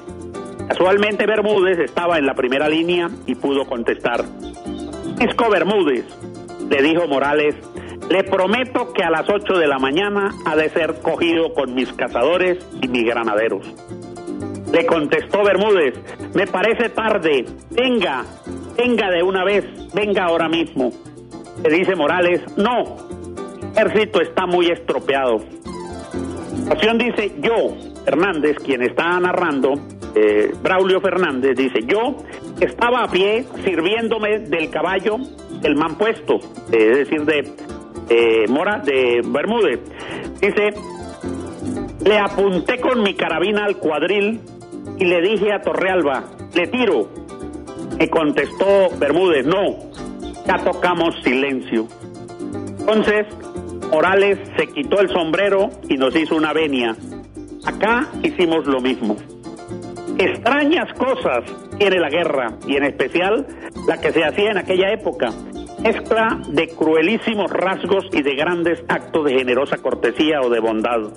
Casualmente 0.69 1.25
Bermúdez 1.25 1.79
estaba 1.79 2.17
en 2.17 2.25
la 2.25 2.33
primera 2.33 2.69
línea 2.69 3.09
y 3.25 3.35
pudo 3.35 3.65
contestar. 3.65 4.23
Francisco 5.17 5.49
Bermúdez, 5.51 6.05
le 6.69 6.81
dijo 6.81 7.09
Morales, 7.09 7.55
le 8.09 8.23
prometo 8.23 8.93
que 8.93 9.03
a 9.03 9.09
las 9.09 9.29
8 9.29 9.57
de 9.57 9.67
la 9.67 9.79
mañana 9.79 10.31
ha 10.45 10.55
de 10.55 10.69
ser 10.69 11.01
cogido 11.01 11.53
con 11.53 11.73
mis 11.75 11.91
cazadores 11.91 12.65
y 12.81 12.87
mis 12.87 13.03
granaderos. 13.03 13.67
Le 14.71 14.85
contestó 14.85 15.43
Bermúdez, 15.43 15.95
me 16.33 16.47
parece 16.47 16.87
tarde, 16.87 17.43
venga, 17.69 18.23
venga 18.77 19.11
de 19.11 19.21
una 19.21 19.43
vez, 19.43 19.65
venga 19.93 20.23
ahora 20.23 20.47
mismo. 20.47 20.89
Le 21.61 21.69
dice 21.69 21.95
Morales, 21.97 22.41
no, 22.55 23.12
ejército 23.75 24.21
está 24.21 24.45
muy 24.45 24.67
estropeado. 24.67 25.39
La 26.65 26.73
acción 26.73 26.97
dice, 26.97 27.33
yo, 27.39 27.75
Fernández, 28.05 28.57
quien 28.63 28.83
está 28.83 29.19
narrando, 29.19 29.73
eh, 30.15 30.53
Braulio 30.61 31.01
Fernández, 31.01 31.57
dice, 31.57 31.79
yo 31.85 32.17
estaba 32.59 33.03
a 33.03 33.07
pie 33.07 33.45
sirviéndome 33.63 34.39
del 34.39 34.69
caballo 34.69 35.17
del 35.61 35.75
man 35.75 35.97
puesto, 35.97 36.39
es 36.71 36.97
decir, 36.97 37.25
de 37.25 38.45
Mora, 38.49 38.79
de 38.79 39.21
Bermúdez. 39.25 39.79
Dice, 40.39 40.73
le 42.05 42.17
apunté 42.19 42.79
con 42.79 43.01
mi 43.01 43.15
carabina 43.15 43.65
al 43.65 43.77
cuadril 43.77 44.41
y 44.99 45.05
le 45.05 45.21
dije 45.21 45.53
a 45.53 45.61
Torrealba, 45.61 46.25
le 46.53 46.67
tiro. 46.67 47.09
Me 47.97 48.09
contestó 48.09 48.89
Bermúdez, 48.99 49.45
no, 49.45 49.77
ya 50.45 50.57
tocamos 50.63 51.15
silencio. 51.23 51.87
Entonces, 52.79 53.25
Morales 53.93 54.39
se 54.57 54.65
quitó 54.69 54.99
el 55.01 55.09
sombrero 55.09 55.69
y 55.87 55.97
nos 55.97 56.15
hizo 56.15 56.35
una 56.35 56.51
venia. 56.51 56.95
Acá 57.63 58.07
hicimos 58.23 58.65
lo 58.65 58.81
mismo. 58.81 59.15
Extrañas 60.17 60.91
cosas 60.93 61.43
tiene 61.77 61.99
la 61.99 62.09
guerra, 62.09 62.57
y 62.65 62.75
en 62.75 62.85
especial 62.85 63.45
la 63.87 64.01
que 64.01 64.11
se 64.11 64.23
hacía 64.23 64.49
en 64.49 64.57
aquella 64.57 64.91
época. 64.91 65.29
Mezcla 65.83 66.41
de 66.49 66.69
cruelísimos 66.69 67.51
rasgos 67.51 68.05
y 68.11 68.23
de 68.23 68.35
grandes 68.35 68.83
actos 68.87 69.25
de 69.25 69.37
generosa 69.37 69.77
cortesía 69.77 70.41
o 70.41 70.49
de 70.49 70.59
bondad. 70.59 71.11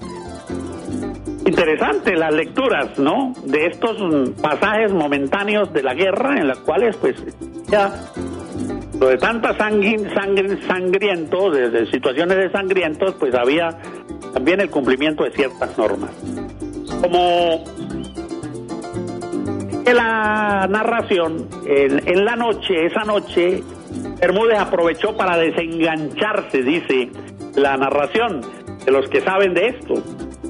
Interesante 1.46 2.14
las 2.14 2.34
lecturas, 2.34 2.98
¿no? 2.98 3.32
De 3.44 3.68
estos 3.68 3.96
pasajes 4.42 4.92
momentáneos 4.92 5.72
de 5.72 5.82
la 5.82 5.94
guerra 5.94 6.38
en 6.38 6.48
las 6.48 6.58
cuales, 6.58 6.94
pues, 6.96 7.16
ya 7.68 7.94
lo 8.98 9.08
de 9.08 9.18
tanta 9.18 9.56
sangre, 9.56 9.98
sangre 10.14 10.58
sangriento, 10.66 11.50
desde 11.50 11.90
situaciones 11.90 12.36
de 12.38 12.50
sangrientos, 12.50 13.14
pues 13.18 13.34
había 13.34 13.76
también 14.32 14.60
el 14.60 14.70
cumplimiento 14.70 15.24
de 15.24 15.30
ciertas 15.32 15.76
normas. 15.76 16.10
Como 17.02 17.64
en 19.86 19.96
la 19.96 20.66
narración, 20.68 21.48
en, 21.66 22.24
la 22.24 22.36
noche, 22.36 22.86
esa 22.86 23.04
noche, 23.04 23.62
Bermúdez 24.20 24.58
aprovechó 24.58 25.16
para 25.16 25.36
desengancharse, 25.36 26.62
dice 26.62 27.10
la 27.54 27.76
narración, 27.76 28.40
de 28.84 28.92
los 28.92 29.08
que 29.08 29.20
saben 29.20 29.54
de 29.54 29.68
esto. 29.68 29.94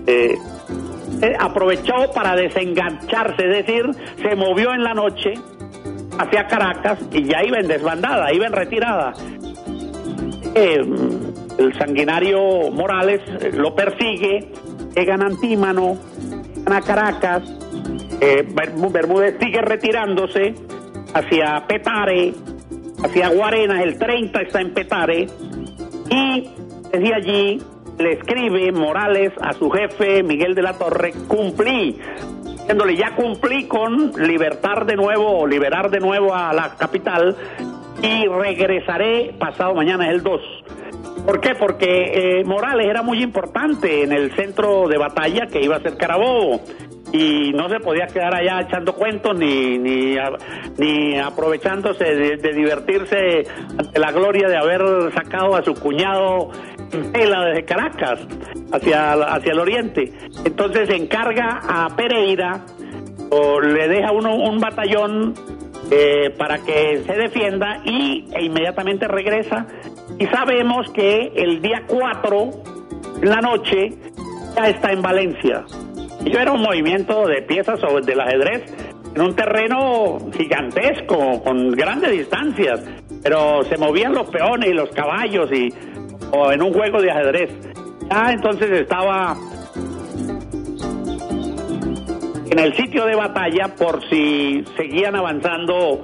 Eh, 0.07 0.37
eh, 1.23 1.33
aprovechó 1.39 2.13
para 2.15 2.37
desengancharse, 2.37 3.47
es 3.47 3.67
decir, 3.67 3.91
se 4.23 4.37
movió 4.37 4.73
en 4.73 4.85
la 4.85 4.95
noche 4.95 5.35
hacia 6.19 6.47
Caracas 6.47 6.99
y 7.13 7.25
ya 7.25 7.45
iba 7.45 7.59
en 7.59 7.69
desbandada, 7.69 8.33
iba 8.33 8.47
en 8.47 8.53
retirada. 8.53 9.13
Eh, 10.55 10.81
el 11.59 11.75
sanguinario 11.79 12.71
Morales 12.71 13.21
lo 13.55 13.75
persigue, 13.75 14.51
llegan 14.95 15.23
a 15.23 15.27
Antímano, 15.27 15.99
llegan 16.55 16.73
a 16.73 16.81
Caracas, 16.81 17.43
eh, 18.21 18.47
Bermúdez 18.49 19.37
sigue 19.41 19.61
retirándose 19.61 20.55
hacia 21.15 21.67
Petare, 21.67 22.33
hacia 23.03 23.29
Guarenas, 23.29 23.83
el 23.83 23.99
30 23.99 24.41
está 24.43 24.61
en 24.61 24.75
Petare, 24.75 25.27
y 26.11 26.49
desde 26.93 27.15
allí 27.15 27.63
le 27.99 28.13
escribe 28.13 28.73
Morales 28.73 29.33
a 29.41 29.53
su 29.53 29.71
jefe 29.71 30.23
Miguel 30.23 30.55
de 30.55 30.63
la 30.63 30.75
Torre, 30.75 31.13
cumplí, 31.29 31.99
diciéndole 32.67 32.97
ya 32.97 33.15
cumplí 33.15 33.69
con 33.69 34.11
libertar 34.19 34.87
de 34.87 34.97
nuevo 34.97 35.47
liberar 35.47 35.89
de 35.89 36.01
nuevo 36.01 36.35
a 36.35 36.53
la 36.53 36.75
capital 36.77 37.37
y 38.03 38.27
regresaré 38.27 39.33
pasado 39.39 39.73
mañana, 39.73 40.11
el 40.11 40.21
2. 40.25 40.41
¿Por 41.25 41.41
qué? 41.41 41.55
Porque 41.55 42.41
eh, 42.41 42.45
Morales 42.45 42.89
era 42.89 43.03
muy 43.03 43.23
importante 43.23 44.03
en 44.03 44.11
el 44.13 44.33
centro 44.33 44.89
de 44.89 44.99
batalla 44.99 45.47
que 45.47 45.63
iba 45.63 45.77
a 45.77 45.81
ser 45.81 45.97
Carabobo 45.97 46.61
y 47.13 47.53
no 47.53 47.69
se 47.69 47.79
podía 47.79 48.09
quedar 48.09 48.35
allá 48.35 48.63
echando 48.63 48.95
cuentos 48.95 49.39
ni, 49.39 49.79
ni, 49.79 51.19
aprovechándose 51.19 52.05
de, 52.05 52.53
divertirse 52.53 53.47
ante 53.79 53.99
la 54.01 54.11
gloria 54.11 54.49
de 54.49 54.57
haber 54.57 54.83
sacado 55.15 55.55
a 55.55 55.63
su 55.63 55.73
cuñado 55.75 56.51
desde 56.91 57.65
Caracas 57.65 58.21
hacia, 58.73 59.13
hacia 59.13 59.53
el 59.53 59.59
oriente. 59.59 60.13
Entonces 60.45 60.89
encarga 60.91 61.61
a 61.69 61.95
Pereira 61.97 62.65
o 63.31 63.61
le 63.61 63.89
deja 63.89 64.13
uno 64.13 64.35
un 64.37 64.61
batallón 64.61 65.35
eh, 65.91 66.31
para 66.37 66.59
que 66.59 67.03
se 67.07 67.13
defienda 67.13 67.81
y 67.85 68.27
e 68.33 68.45
inmediatamente 68.45 69.07
regresa. 69.09 69.67
Y 70.19 70.27
sabemos 70.27 70.91
que 70.93 71.33
el 71.35 71.61
día 71.61 71.83
4, 71.87 72.51
en 73.23 73.29
la 73.29 73.41
noche, 73.41 73.93
ya 74.57 74.69
está 74.69 74.93
en 74.93 75.03
Valencia. 75.03 75.65
Yo 76.25 76.41
era 76.41 76.53
un 76.53 76.63
movimiento 76.63 77.27
de 77.27 77.43
piezas 77.43 77.79
sobre 77.79 78.05
del 78.05 78.21
ajedrez 78.21 78.65
en 79.15 79.23
un 79.23 79.35
terreno 79.35 80.19
gigantesco, 80.37 81.43
con 81.43 81.71
grandes 81.71 82.11
distancias, 82.11 82.83
pero 83.23 83.63
se 83.65 83.79
movían 83.79 84.13
los 84.13 84.29
peones 84.29 84.71
y 84.71 84.75
los 84.75 84.91
caballos 84.91 85.51
y 85.53 85.73
o 86.33 86.53
en 86.53 86.63
un 86.63 86.73
juego 86.73 87.01
de 87.01 87.11
ajedrez. 87.11 87.51
Ya 88.11 88.33
entonces 88.33 88.71
estaba 88.71 89.37
en 92.51 92.59
el 92.59 92.75
sitio 92.75 93.05
de 93.05 93.17
batalla 93.17 93.75
por 93.77 94.03
si 94.09 94.65
seguían 94.77 95.17
avanzando 95.17 96.03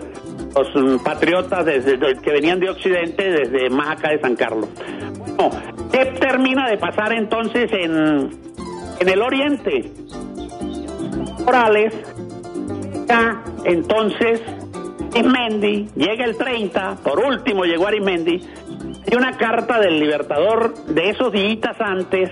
los 0.54 1.02
patriotas 1.02 1.64
desde, 1.64 1.98
que 2.20 2.30
venían 2.30 2.60
de 2.60 2.70
Occidente 2.70 3.30
desde 3.30 3.70
más 3.70 3.98
acá 3.98 4.10
de 4.10 4.20
San 4.20 4.36
Carlos. 4.36 4.68
Bueno, 5.36 5.50
¿qué 5.90 6.06
termina 6.20 6.68
de 6.68 6.76
pasar 6.76 7.12
entonces 7.12 7.70
en, 7.72 8.30
en 9.00 9.08
el 9.08 9.22
oriente? 9.22 9.90
Morales, 11.44 11.94
ya 13.08 13.42
entonces 13.64 14.40
Arismendi, 15.14 15.88
llega 15.94 16.24
el 16.24 16.36
30, 16.36 16.96
por 17.02 17.20
último 17.20 17.64
llegó 17.64 17.86
Arismendi, 17.86 18.40
hay 19.06 19.16
una 19.16 19.36
carta 19.36 19.80
del 19.80 19.98
Libertador 19.98 20.74
de 20.86 21.10
esos 21.10 21.32
días 21.32 21.76
antes, 21.80 22.30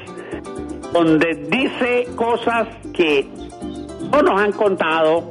donde 0.92 1.34
dice 1.34 2.06
cosas 2.14 2.68
que 2.94 3.26
no 4.12 4.22
nos 4.22 4.40
han 4.40 4.52
contado, 4.52 5.28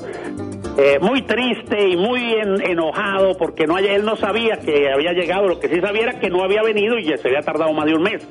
eh, 0.77 0.99
muy 1.01 1.21
triste 1.23 1.89
y 1.89 1.97
muy 1.97 2.33
enojado 2.63 3.37
porque 3.37 3.67
no 3.67 3.77
él 3.77 4.05
no 4.05 4.15
sabía 4.15 4.57
que 4.57 4.91
había 4.91 5.13
llegado, 5.13 5.47
lo 5.47 5.59
que 5.59 5.67
sí 5.67 5.81
sabía 5.81 6.03
era 6.03 6.19
que 6.19 6.29
no 6.29 6.43
había 6.43 6.61
venido 6.63 6.97
y 6.97 7.05
ya 7.05 7.17
se 7.17 7.27
había 7.27 7.41
tardado 7.41 7.73
más 7.73 7.85
de 7.85 7.95
un 7.95 8.03
mes. 8.03 8.27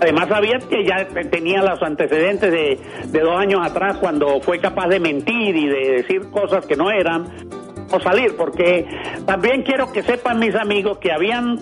Además 0.00 0.28
sabía 0.28 0.58
que 0.58 0.84
ya 0.84 1.06
tenía 1.30 1.62
los 1.62 1.80
antecedentes 1.82 2.50
de, 2.50 2.78
de 3.06 3.20
dos 3.20 3.38
años 3.38 3.60
atrás 3.64 3.96
cuando 3.98 4.40
fue 4.40 4.58
capaz 4.58 4.88
de 4.88 5.00
mentir 5.00 5.56
y 5.56 5.68
de 5.68 5.92
decir 5.96 6.30
cosas 6.30 6.66
que 6.66 6.76
no 6.76 6.90
eran 6.90 7.26
o 7.90 8.00
salir, 8.00 8.36
porque 8.36 8.86
también 9.26 9.62
quiero 9.62 9.92
que 9.92 10.02
sepan 10.02 10.38
mis 10.38 10.54
amigos 10.54 10.98
que 10.98 11.12
habían 11.12 11.58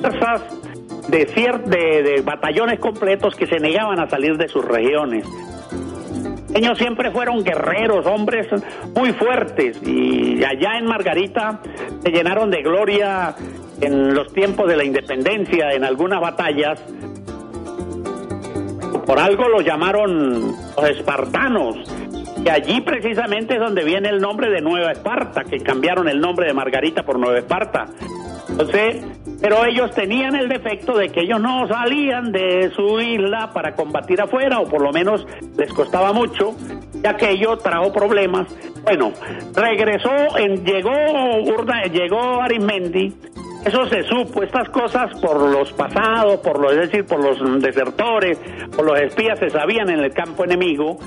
fuerzas 0.00 0.42
de, 1.08 1.24
de, 1.26 2.02
de 2.02 2.22
batallones 2.22 2.78
completos 2.78 3.34
que 3.34 3.46
se 3.46 3.58
negaban 3.58 4.00
a 4.00 4.08
salir 4.08 4.36
de 4.36 4.48
sus 4.48 4.64
regiones. 4.64 5.26
Ellos 6.54 6.78
siempre 6.78 7.10
fueron 7.12 7.44
guerreros, 7.44 8.06
hombres 8.06 8.48
muy 8.94 9.12
fuertes 9.12 9.80
y 9.86 10.42
allá 10.44 10.78
en 10.78 10.86
Margarita 10.86 11.60
se 12.02 12.10
llenaron 12.10 12.50
de 12.50 12.62
gloria 12.62 13.36
en 13.80 14.14
los 14.14 14.32
tiempos 14.32 14.68
de 14.68 14.76
la 14.76 14.84
independencia, 14.84 15.72
en 15.72 15.84
algunas 15.84 16.20
batallas. 16.20 16.82
Por 19.06 19.18
algo 19.18 19.48
lo 19.48 19.60
llamaron 19.60 20.54
los 20.76 20.90
espartanos. 20.90 21.76
Y 22.44 22.48
allí 22.48 22.80
precisamente 22.80 23.54
es 23.54 23.60
donde 23.60 23.84
viene 23.84 24.08
el 24.08 24.20
nombre 24.20 24.50
de 24.50 24.60
Nueva 24.60 24.92
Esparta, 24.92 25.44
que 25.44 25.60
cambiaron 25.60 26.08
el 26.08 26.20
nombre 26.20 26.46
de 26.46 26.54
Margarita 26.54 27.02
por 27.02 27.18
Nueva 27.18 27.38
Esparta. 27.38 27.86
Entonces, 28.50 29.04
pero 29.40 29.64
ellos 29.64 29.90
tenían 29.92 30.36
el 30.36 30.48
defecto 30.48 30.96
de 30.96 31.08
que 31.08 31.20
ellos 31.22 31.40
no 31.40 31.66
salían 31.68 32.30
de 32.30 32.70
su 32.74 33.00
isla 33.00 33.50
para 33.52 33.74
combatir 33.74 34.20
afuera, 34.20 34.60
o 34.60 34.68
por 34.68 34.82
lo 34.82 34.92
menos 34.92 35.26
les 35.56 35.72
costaba 35.72 36.12
mucho, 36.12 36.54
ya 37.02 37.16
que 37.16 37.30
ello 37.30 37.56
trajo 37.56 37.92
problemas. 37.92 38.46
Bueno, 38.84 39.12
regresó, 39.54 40.38
en, 40.38 40.64
llegó 40.64 40.90
Urda, 41.42 41.82
llegó 41.84 42.42
Arismendi, 42.42 43.14
eso 43.64 43.86
se 43.88 44.02
supo, 44.04 44.42
estas 44.42 44.70
cosas 44.70 45.18
por 45.20 45.38
los 45.50 45.70
pasados, 45.72 46.40
por 46.40 46.58
lo, 46.58 46.70
es 46.70 46.78
decir, 46.78 47.04
por 47.04 47.22
los 47.22 47.62
desertores, 47.62 48.38
por 48.74 48.86
los 48.86 48.98
espías 48.98 49.38
se 49.38 49.50
sabían 49.50 49.90
en 49.90 50.00
el 50.00 50.12
campo 50.12 50.44
enemigo. 50.44 50.98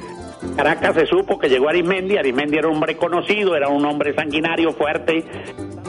Caracas 0.56 0.93
se 0.95 1.06
supo 1.08 1.39
que 1.39 1.49
llegó 1.49 1.69
Arismendi, 1.69 2.17
Arismendi 2.17 2.58
era 2.58 2.67
un 2.67 2.75
hombre 2.75 2.95
conocido, 2.95 3.56
era 3.56 3.69
un 3.69 3.84
hombre 3.86 4.13
sanguinario, 4.13 4.71
fuerte, 4.73 5.23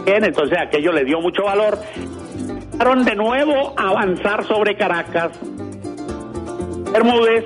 entonces 0.07 0.59
aquello 0.59 0.93
le 0.93 1.05
dio 1.05 1.21
mucho 1.21 1.45
valor 1.45 1.79
de 3.05 3.15
nuevo 3.15 3.73
a 3.77 3.91
avanzar 3.91 4.45
sobre 4.45 4.77
Caracas. 4.77 5.33
Bermúdez, 6.93 7.45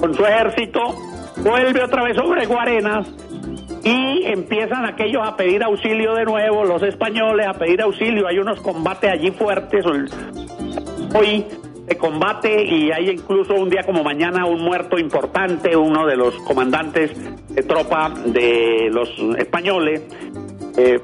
con 0.00 0.14
su 0.14 0.24
ejército, 0.24 0.80
vuelve 1.38 1.82
otra 1.82 2.02
vez 2.02 2.16
sobre 2.16 2.44
Guarenas 2.46 3.08
y 3.84 4.24
empiezan 4.24 4.84
aquellos 4.84 5.26
a 5.26 5.36
pedir 5.36 5.62
auxilio 5.62 6.14
de 6.14 6.24
nuevo, 6.24 6.64
los 6.64 6.82
españoles 6.82 7.46
a 7.46 7.54
pedir 7.54 7.80
auxilio. 7.82 8.26
Hay 8.26 8.38
unos 8.38 8.60
combates 8.60 9.10
allí 9.10 9.30
fuertes 9.30 9.84
hoy 9.86 11.44
de 11.86 11.96
combate 11.96 12.64
y 12.64 12.90
hay 12.90 13.10
incluso 13.10 13.54
un 13.54 13.70
día 13.70 13.84
como 13.84 14.02
mañana 14.02 14.44
un 14.44 14.60
muerto 14.60 14.98
importante, 14.98 15.76
uno 15.76 16.06
de 16.06 16.16
los 16.16 16.34
comandantes 16.40 17.12
de 17.48 17.62
tropa 17.62 18.12
de 18.26 18.90
los 18.90 19.08
españoles. 19.38 20.02
Eh, 20.76 21.00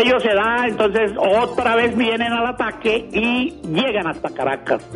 ellos 0.00 0.22
se 0.22 0.34
da, 0.34 0.66
entonces 0.66 1.12
otra 1.16 1.76
vez 1.76 1.96
vienen 1.96 2.32
al 2.32 2.46
ataque 2.46 3.08
y 3.12 3.50
llegan 3.68 4.06
hasta 4.06 4.30
Caracas. 4.30 4.86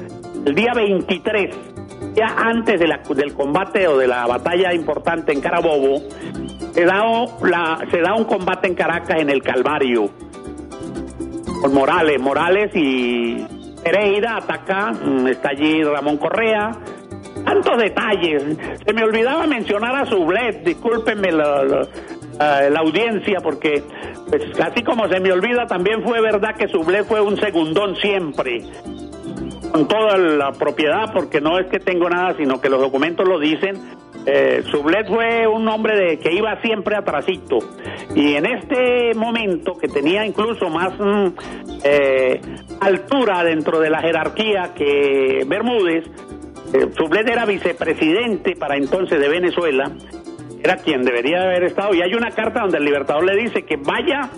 El 0.45 0.55
día 0.55 0.73
23, 0.75 1.55
ya 2.14 2.27
antes 2.37 2.81
de 2.81 2.87
la, 2.87 3.01
del 3.14 3.35
combate 3.35 3.87
o 3.88 3.99
de 3.99 4.07
la 4.07 4.27
batalla 4.27 4.73
importante 4.73 5.33
en 5.33 5.40
Carabobo, 5.40 6.03
se 6.73 6.85
da, 6.85 7.03
la, 7.43 7.79
se 7.90 8.01
da 8.01 8.14
un 8.14 8.25
combate 8.25 8.69
en 8.69 8.75
Caracas 8.75 9.21
en 9.21 9.31
el 9.31 9.43
Calvario 9.43 10.11
con 11.61 11.73
Morales. 11.73 12.21
Morales 12.21 12.71
y 12.75 13.47
Pereira 13.83 14.37
ataca, 14.38 14.93
mm, 14.93 15.29
está 15.29 15.51
allí 15.51 15.83
Ramón 15.83 16.17
Correa. 16.17 16.73
Tantos 17.45 17.79
detalles. 17.79 18.43
Se 18.87 18.93
me 18.93 19.05
olvidaba 19.05 19.47
mencionar 19.47 19.95
a 19.97 20.07
Sublet, 20.07 20.64
discúlpenme 20.64 21.31
la, 21.31 21.87
audiencia, 22.38 23.40
porque 23.40 23.83
pues 24.29 24.42
así 24.61 24.83
como 24.83 25.09
se 25.09 25.20
me 25.20 25.33
olvida, 25.33 25.66
también 25.66 26.03
fue 26.03 26.20
verdad 26.20 26.55
que 26.57 26.68
Sublé 26.68 27.05
fue 27.05 27.20
un 27.20 27.37
segundón 27.38 27.97
siempre, 27.97 28.62
con 29.70 29.88
toda 29.88 30.16
la 30.16 30.53
propiedad, 30.53 31.12
porque 31.12 31.40
no 31.40 31.59
es 31.59 31.66
que 31.66 31.79
tengo 31.81 32.09
nada, 32.09 32.37
sino 32.37 32.61
que 32.61 32.68
los 32.68 32.81
documentos 32.81 33.27
lo 33.27 33.38
dicen. 33.38 33.77
Eh, 34.27 34.62
Sublet 34.70 35.07
fue 35.07 35.47
un 35.47 35.68
hombre 35.68 35.97
de, 35.97 36.18
que 36.18 36.33
iba 36.33 36.59
siempre 36.62 36.97
atrasito. 36.97 37.59
Y 38.14 38.35
en 38.35 38.47
este 38.47 39.14
momento 39.14 39.77
que 39.77 39.88
tenía 39.88 40.25
incluso 40.25 40.70
más 40.70 40.99
mm, 40.99 41.27
eh, 41.85 42.40
altura 42.81 43.44
dentro 43.44 43.81
de 43.81 43.90
la 43.90 44.01
jerarquía 44.01 44.70
que 44.75 45.44
Bermúdez, 45.47 46.05
eh, 46.73 46.88
Sublet 46.97 47.29
era 47.29 47.44
vicepresidente 47.44 48.57
para 48.57 48.77
entonces 48.77 49.20
de 49.20 49.29
Venezuela 49.29 49.90
era 50.64 50.77
quien 50.77 51.05
debería 51.05 51.42
haber 51.42 51.64
estado. 51.64 51.94
Y 51.94 52.00
hay 52.00 52.14
una 52.14 52.31
carta 52.31 52.61
donde 52.62 52.79
el 52.79 52.85
Libertador 52.85 53.22
le 53.24 53.37
dice 53.37 53.64
que 53.64 53.77
vaya 53.77 54.31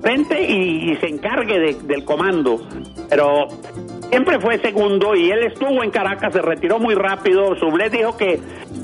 frente 0.00 0.40
y, 0.40 0.94
se 0.96 1.08
encargue 1.08 1.74
del 1.82 2.04
comando. 2.04 2.60
Pero 3.10 3.48
siempre 4.08 4.38
fue 4.38 4.58
segundo 4.58 5.16
y 5.16 5.30
él 5.30 5.42
estuvo 5.42 5.82
en 5.82 5.90
Caracas, 5.90 6.32
se 6.32 6.40
retiró 6.40 6.78
muy 6.78 6.94
rápido. 6.94 7.56
Sublet 7.56 7.90
dijo 7.90 8.16
que 8.16 8.38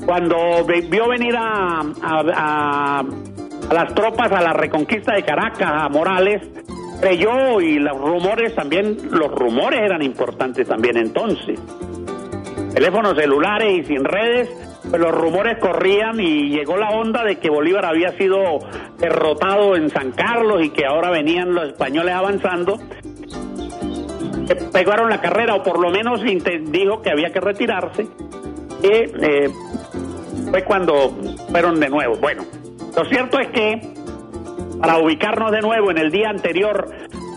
cuando 0.05 0.65
vio 0.65 1.07
venir 1.07 1.37
a, 1.37 1.85
a, 2.01 3.03
las 3.71 3.95
tropas 3.95 4.31
a 4.33 4.41
la 4.41 4.51
reconquista 4.51 5.15
de 5.15 5.23
Caracas, 5.23 5.71
a 5.71 5.87
Morales, 5.87 6.41
creyó 6.99 7.61
y 7.61 7.79
los 7.79 7.97
rumores 7.97 8.53
también, 8.55 8.97
los 9.09 9.31
rumores 9.31 9.79
eran 9.79 10.01
importantes 10.01 10.67
también 10.67 10.97
entonces. 10.97 11.57
Teléfonos 12.73 13.15
celulares 13.15 13.79
y 13.79 13.83
sin 13.85 14.03
redes 14.03 14.68
pues 14.89 15.01
los 15.01 15.11
rumores 15.11 15.59
corrían 15.59 16.19
y 16.19 16.49
llegó 16.49 16.77
la 16.77 16.89
onda 16.89 17.23
de 17.23 17.37
que 17.37 17.49
Bolívar 17.49 17.85
había 17.85 18.11
sido 18.17 18.59
derrotado 18.97 19.75
en 19.75 19.89
San 19.89 20.11
Carlos 20.11 20.63
y 20.63 20.69
que 20.71 20.85
ahora 20.85 21.11
venían 21.11 21.53
los 21.53 21.67
españoles 21.67 22.15
avanzando. 22.15 22.79
Pegaron 24.73 25.09
la 25.09 25.21
carrera, 25.21 25.55
o 25.55 25.63
por 25.63 25.79
lo 25.79 25.91
menos 25.91 26.21
dijo 26.23 27.01
que 27.03 27.11
había 27.11 27.29
que 27.29 27.39
retirarse. 27.39 28.07
Y 28.81 28.87
eh, 28.87 29.49
fue 30.49 30.63
cuando 30.63 31.15
fueron 31.51 31.79
de 31.79 31.89
nuevo. 31.89 32.15
Bueno, 32.15 32.43
lo 32.95 33.05
cierto 33.05 33.39
es 33.39 33.49
que 33.49 33.79
para 34.79 34.97
ubicarnos 34.97 35.51
de 35.51 35.61
nuevo 35.61 35.91
en 35.91 35.99
el 35.99 36.09
día 36.09 36.29
anterior 36.29 36.89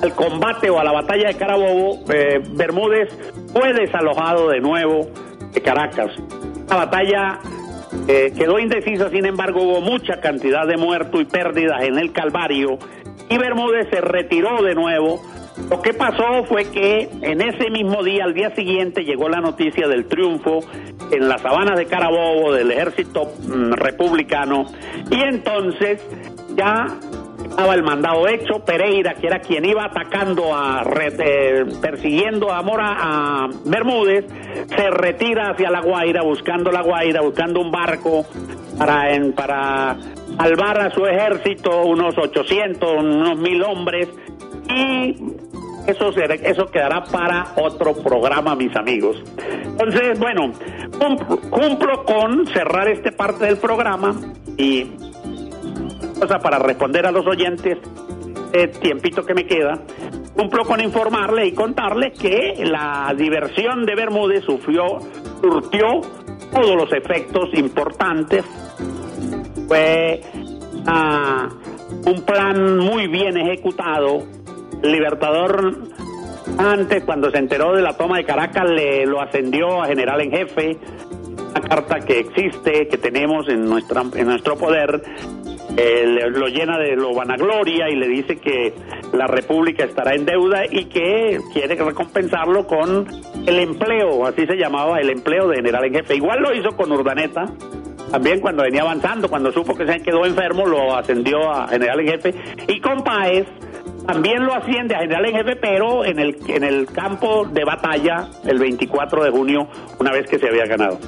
al 0.02 0.14
combate 0.14 0.70
o 0.70 0.78
a 0.78 0.84
la 0.84 0.92
batalla 0.92 1.28
de 1.28 1.34
Carabobo, 1.34 1.98
eh, 2.12 2.40
Bermúdez 2.52 3.10
fue 3.52 3.74
desalojado 3.74 4.48
de 4.48 4.60
nuevo 4.60 5.10
de 5.52 5.60
Caracas. 5.60 6.12
La 6.72 6.86
batalla 6.86 7.38
eh, 8.08 8.32
quedó 8.34 8.58
indecisa, 8.58 9.10
sin 9.10 9.26
embargo, 9.26 9.60
hubo 9.60 9.82
mucha 9.82 10.22
cantidad 10.22 10.66
de 10.66 10.78
muertos 10.78 11.20
y 11.20 11.26
pérdidas 11.26 11.82
en 11.82 11.98
el 11.98 12.12
Calvario 12.12 12.78
y 13.28 13.36
Bermúdez 13.36 13.88
se 13.90 14.00
retiró 14.00 14.62
de 14.62 14.74
nuevo. 14.74 15.20
Lo 15.68 15.82
que 15.82 15.92
pasó 15.92 16.44
fue 16.48 16.70
que 16.70 17.10
en 17.20 17.42
ese 17.42 17.68
mismo 17.68 18.02
día, 18.02 18.24
al 18.24 18.32
día 18.32 18.54
siguiente, 18.54 19.04
llegó 19.04 19.28
la 19.28 19.42
noticia 19.42 19.86
del 19.86 20.06
triunfo 20.06 20.60
en 21.10 21.28
las 21.28 21.42
sabanas 21.42 21.78
de 21.78 21.84
Carabobo 21.84 22.54
del 22.54 22.70
ejército 22.70 23.34
mm, 23.46 23.72
republicano 23.72 24.64
y 25.10 25.20
entonces 25.20 26.00
ya 26.56 26.86
estaba 27.52 27.74
el 27.74 27.82
mandado 27.82 28.26
hecho, 28.28 28.64
Pereira, 28.64 29.14
que 29.14 29.26
era 29.26 29.38
quien 29.40 29.66
iba 29.66 29.84
atacando, 29.84 30.54
a 30.54 30.82
eh, 31.18 31.64
persiguiendo 31.82 32.50
a 32.50 32.62
Mora, 32.62 32.96
a 32.98 33.48
Bermúdez, 33.66 34.24
se 34.74 34.90
retira 34.90 35.50
hacia 35.50 35.70
La 35.70 35.82
Guaira, 35.82 36.22
buscando 36.22 36.72
La 36.72 36.80
Guaira, 36.80 37.20
buscando 37.20 37.60
un 37.60 37.70
barco 37.70 38.24
para, 38.78 39.14
en, 39.14 39.34
para 39.34 39.98
salvar 40.38 40.80
a 40.80 40.90
su 40.92 41.04
ejército, 41.04 41.82
unos 41.84 42.16
800, 42.16 42.90
unos 42.98 43.38
mil 43.38 43.62
hombres, 43.64 44.08
y 44.74 45.14
eso, 45.86 46.08
eso 46.16 46.66
quedará 46.66 47.04
para 47.04 47.48
otro 47.56 47.92
programa, 47.94 48.54
mis 48.54 48.74
amigos. 48.74 49.22
Entonces, 49.62 50.18
bueno, 50.18 50.52
cumplo 51.50 52.04
con 52.04 52.46
cerrar 52.46 52.88
esta 52.88 53.10
parte 53.10 53.44
del 53.44 53.58
programa 53.58 54.14
y 54.56 54.86
para 56.28 56.58
responder 56.58 57.06
a 57.06 57.10
los 57.10 57.26
oyentes, 57.26 57.78
el 58.52 58.70
tiempito 58.78 59.24
que 59.24 59.34
me 59.34 59.44
queda, 59.44 59.78
cumplo 60.34 60.64
con 60.64 60.80
informarle 60.80 61.46
y 61.46 61.52
contarle 61.52 62.12
que 62.12 62.64
la 62.64 63.12
diversión 63.16 63.84
de 63.84 63.94
Bermúdez 63.94 64.44
sufrió, 64.44 64.98
surtió 65.40 65.86
todos 66.52 66.76
los 66.76 66.92
efectos 66.92 67.48
importantes. 67.54 68.44
Fue 69.66 70.20
ah, 70.86 71.48
un 72.06 72.22
plan 72.24 72.78
muy 72.78 73.08
bien 73.08 73.36
ejecutado. 73.36 74.22
Libertador 74.82 75.92
antes, 76.58 77.04
cuando 77.04 77.30
se 77.30 77.38
enteró 77.38 77.72
de 77.74 77.82
la 77.82 77.96
toma 77.96 78.18
de 78.18 78.24
Caracas, 78.24 78.68
le 78.70 79.06
lo 79.06 79.20
ascendió 79.20 79.82
a 79.82 79.86
general 79.86 80.20
en 80.20 80.30
jefe. 80.30 80.76
Una 81.50 81.60
carta 81.60 82.00
que 82.00 82.20
existe, 82.20 82.88
que 82.88 82.98
tenemos 82.98 83.48
en, 83.48 83.64
nuestra, 83.64 84.02
en 84.14 84.26
nuestro 84.26 84.56
poder, 84.56 85.02
eh, 85.76 86.30
lo 86.30 86.48
llena 86.48 86.78
de 86.78 86.96
lo 86.96 87.14
vanagloria 87.14 87.88
y 87.88 87.96
le 87.96 88.08
dice 88.08 88.36
que 88.36 88.74
la 89.12 89.26
República 89.26 89.84
estará 89.84 90.14
en 90.14 90.24
deuda 90.24 90.64
y 90.70 90.84
que 90.86 91.38
quiere 91.52 91.76
recompensarlo 91.76 92.66
con 92.66 93.06
el 93.46 93.58
empleo, 93.58 94.26
así 94.26 94.46
se 94.46 94.56
llamaba 94.56 95.00
el 95.00 95.10
empleo 95.10 95.48
de 95.48 95.56
general 95.56 95.84
en 95.86 95.94
jefe. 95.94 96.16
Igual 96.16 96.40
lo 96.40 96.54
hizo 96.54 96.70
con 96.76 96.92
Urdaneta, 96.92 97.46
también 98.10 98.40
cuando 98.40 98.62
venía 98.62 98.82
avanzando, 98.82 99.28
cuando 99.28 99.50
supo 99.50 99.74
que 99.74 99.86
se 99.86 100.00
quedó 100.02 100.26
enfermo, 100.26 100.66
lo 100.66 100.94
ascendió 100.94 101.50
a 101.50 101.68
general 101.68 102.00
en 102.00 102.08
jefe. 102.08 102.34
Y 102.68 102.78
con 102.78 103.02
Páez 103.02 103.46
también 104.06 104.44
lo 104.44 104.52
asciende 104.52 104.94
a 104.94 104.98
general 104.98 105.24
en 105.24 105.36
jefe, 105.36 105.56
pero 105.56 106.04
en 106.04 106.18
el, 106.18 106.36
en 106.48 106.64
el 106.64 106.86
campo 106.86 107.46
de 107.46 107.64
batalla 107.64 108.28
el 108.44 108.58
24 108.58 109.24
de 109.24 109.30
junio, 109.30 109.68
una 109.98 110.12
vez 110.12 110.26
que 110.28 110.38
se 110.38 110.48
había 110.48 110.66
ganado. 110.66 110.98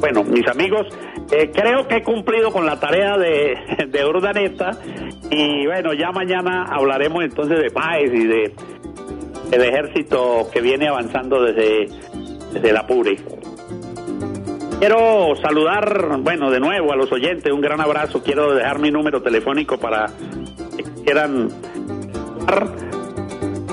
Bueno, 0.00 0.24
mis 0.24 0.46
amigos, 0.48 0.86
eh, 1.30 1.50
creo 1.52 1.88
que 1.88 1.96
he 1.96 2.02
cumplido 2.02 2.52
con 2.52 2.66
la 2.66 2.78
tarea 2.78 3.16
de, 3.16 3.86
de 3.88 4.04
Urdaneta 4.04 4.72
y 5.30 5.66
bueno, 5.66 5.92
ya 5.94 6.12
mañana 6.12 6.66
hablaremos 6.70 7.24
entonces 7.24 7.58
de 7.58 7.70
Páez 7.70 8.12
y 8.12 8.26
de 8.26 8.54
el 9.52 9.62
ejército 9.62 10.48
que 10.52 10.60
viene 10.60 10.88
avanzando 10.88 11.42
desde, 11.42 11.88
desde 12.52 12.72
la 12.72 12.86
PURE. 12.86 13.16
Quiero 14.78 15.34
saludar, 15.40 16.18
bueno, 16.20 16.50
de 16.50 16.60
nuevo 16.60 16.92
a 16.92 16.96
los 16.96 17.10
oyentes, 17.10 17.50
un 17.50 17.62
gran 17.62 17.80
abrazo. 17.80 18.22
Quiero 18.22 18.54
dejar 18.54 18.78
mi 18.78 18.90
número 18.90 19.22
telefónico 19.22 19.78
para 19.78 20.06
que 20.76 20.82
quieran 21.02 21.48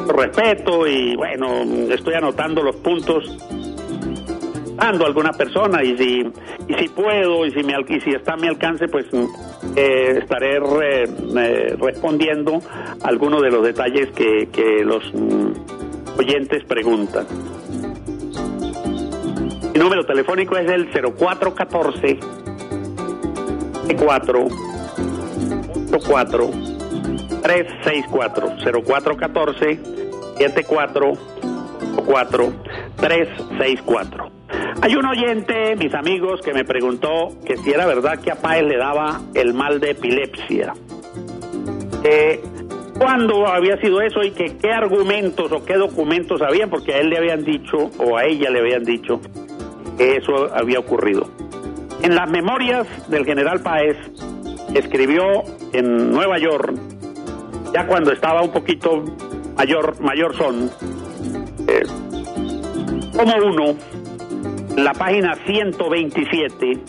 respeto 0.07 0.87
y 0.87 1.15
bueno, 1.15 1.63
estoy 1.91 2.13
anotando 2.13 2.61
los 2.61 2.75
puntos 2.77 3.37
dando 4.75 5.05
a 5.05 5.07
alguna 5.07 5.31
persona 5.31 5.83
y 5.83 5.97
si 5.97 6.31
y 6.67 6.73
si 6.75 6.89
puedo 6.89 7.45
y 7.45 7.51
si 7.51 7.63
me 7.63 7.73
y 7.87 7.99
si 8.01 8.11
está 8.11 8.33
a 8.33 8.37
mi 8.37 8.47
alcance 8.47 8.87
pues 8.87 9.05
eh, 9.75 10.19
estaré 10.21 10.57
eh, 10.57 11.75
respondiendo 11.79 12.59
algunos 13.03 13.41
de 13.41 13.51
los 13.51 13.63
detalles 13.63 14.09
que, 14.11 14.49
que 14.51 14.83
los 14.83 15.03
mm, 15.13 16.19
oyentes 16.19 16.63
preguntan. 16.65 17.25
Mi 19.73 19.79
número 19.79 20.05
telefónico 20.05 20.55
es 20.57 20.69
el 20.69 20.87
0414 20.91 22.19
4 23.97 24.47
4 26.07 26.51
364 27.41 28.47
0414 28.83 29.79
74 30.37 31.13
4 32.05 32.53
364 32.97 34.32
hay 34.81 34.95
un 34.95 35.05
oyente, 35.05 35.75
mis 35.75 35.93
amigos, 35.93 36.41
que 36.41 36.53
me 36.53 36.65
preguntó 36.65 37.29
que 37.45 37.57
si 37.57 37.71
era 37.71 37.85
verdad 37.85 38.19
que 38.19 38.31
a 38.31 38.35
Páez 38.35 38.63
le 38.63 38.77
daba 38.77 39.21
el 39.33 39.53
mal 39.53 39.79
de 39.79 39.91
epilepsia. 39.91 40.73
¿Cuándo 42.97 43.47
había 43.47 43.75
sido 43.77 44.01
eso 44.01 44.21
y 44.23 44.31
que 44.31 44.55
qué 44.57 44.71
argumentos 44.71 45.51
o 45.51 45.65
qué 45.65 45.75
documentos 45.75 46.41
habían? 46.41 46.69
Porque 46.69 46.93
a 46.93 46.99
él 46.99 47.09
le 47.09 47.17
habían 47.17 47.43
dicho, 47.43 47.89
o 47.97 48.17
a 48.17 48.25
ella 48.25 48.49
le 48.49 48.59
habían 48.59 48.83
dicho, 48.83 49.19
que 49.97 50.17
eso 50.17 50.53
había 50.53 50.79
ocurrido. 50.79 51.27
En 52.01 52.15
las 52.15 52.29
memorias 52.29 52.87
del 53.09 53.25
general 53.25 53.61
Páez, 53.61 53.97
escribió 54.73 55.23
en 55.73 56.11
Nueva 56.11 56.37
York, 56.37 56.73
ya 57.73 57.87
cuando 57.87 58.11
estaba 58.11 58.41
un 58.41 58.51
poquito 58.51 59.03
mayor, 59.57 59.99
mayor 60.01 60.35
son, 60.37 60.69
eh, 61.67 61.83
como 63.17 63.35
uno 63.35 63.75
la 64.75 64.93
página 64.93 65.35
127, 65.45 66.79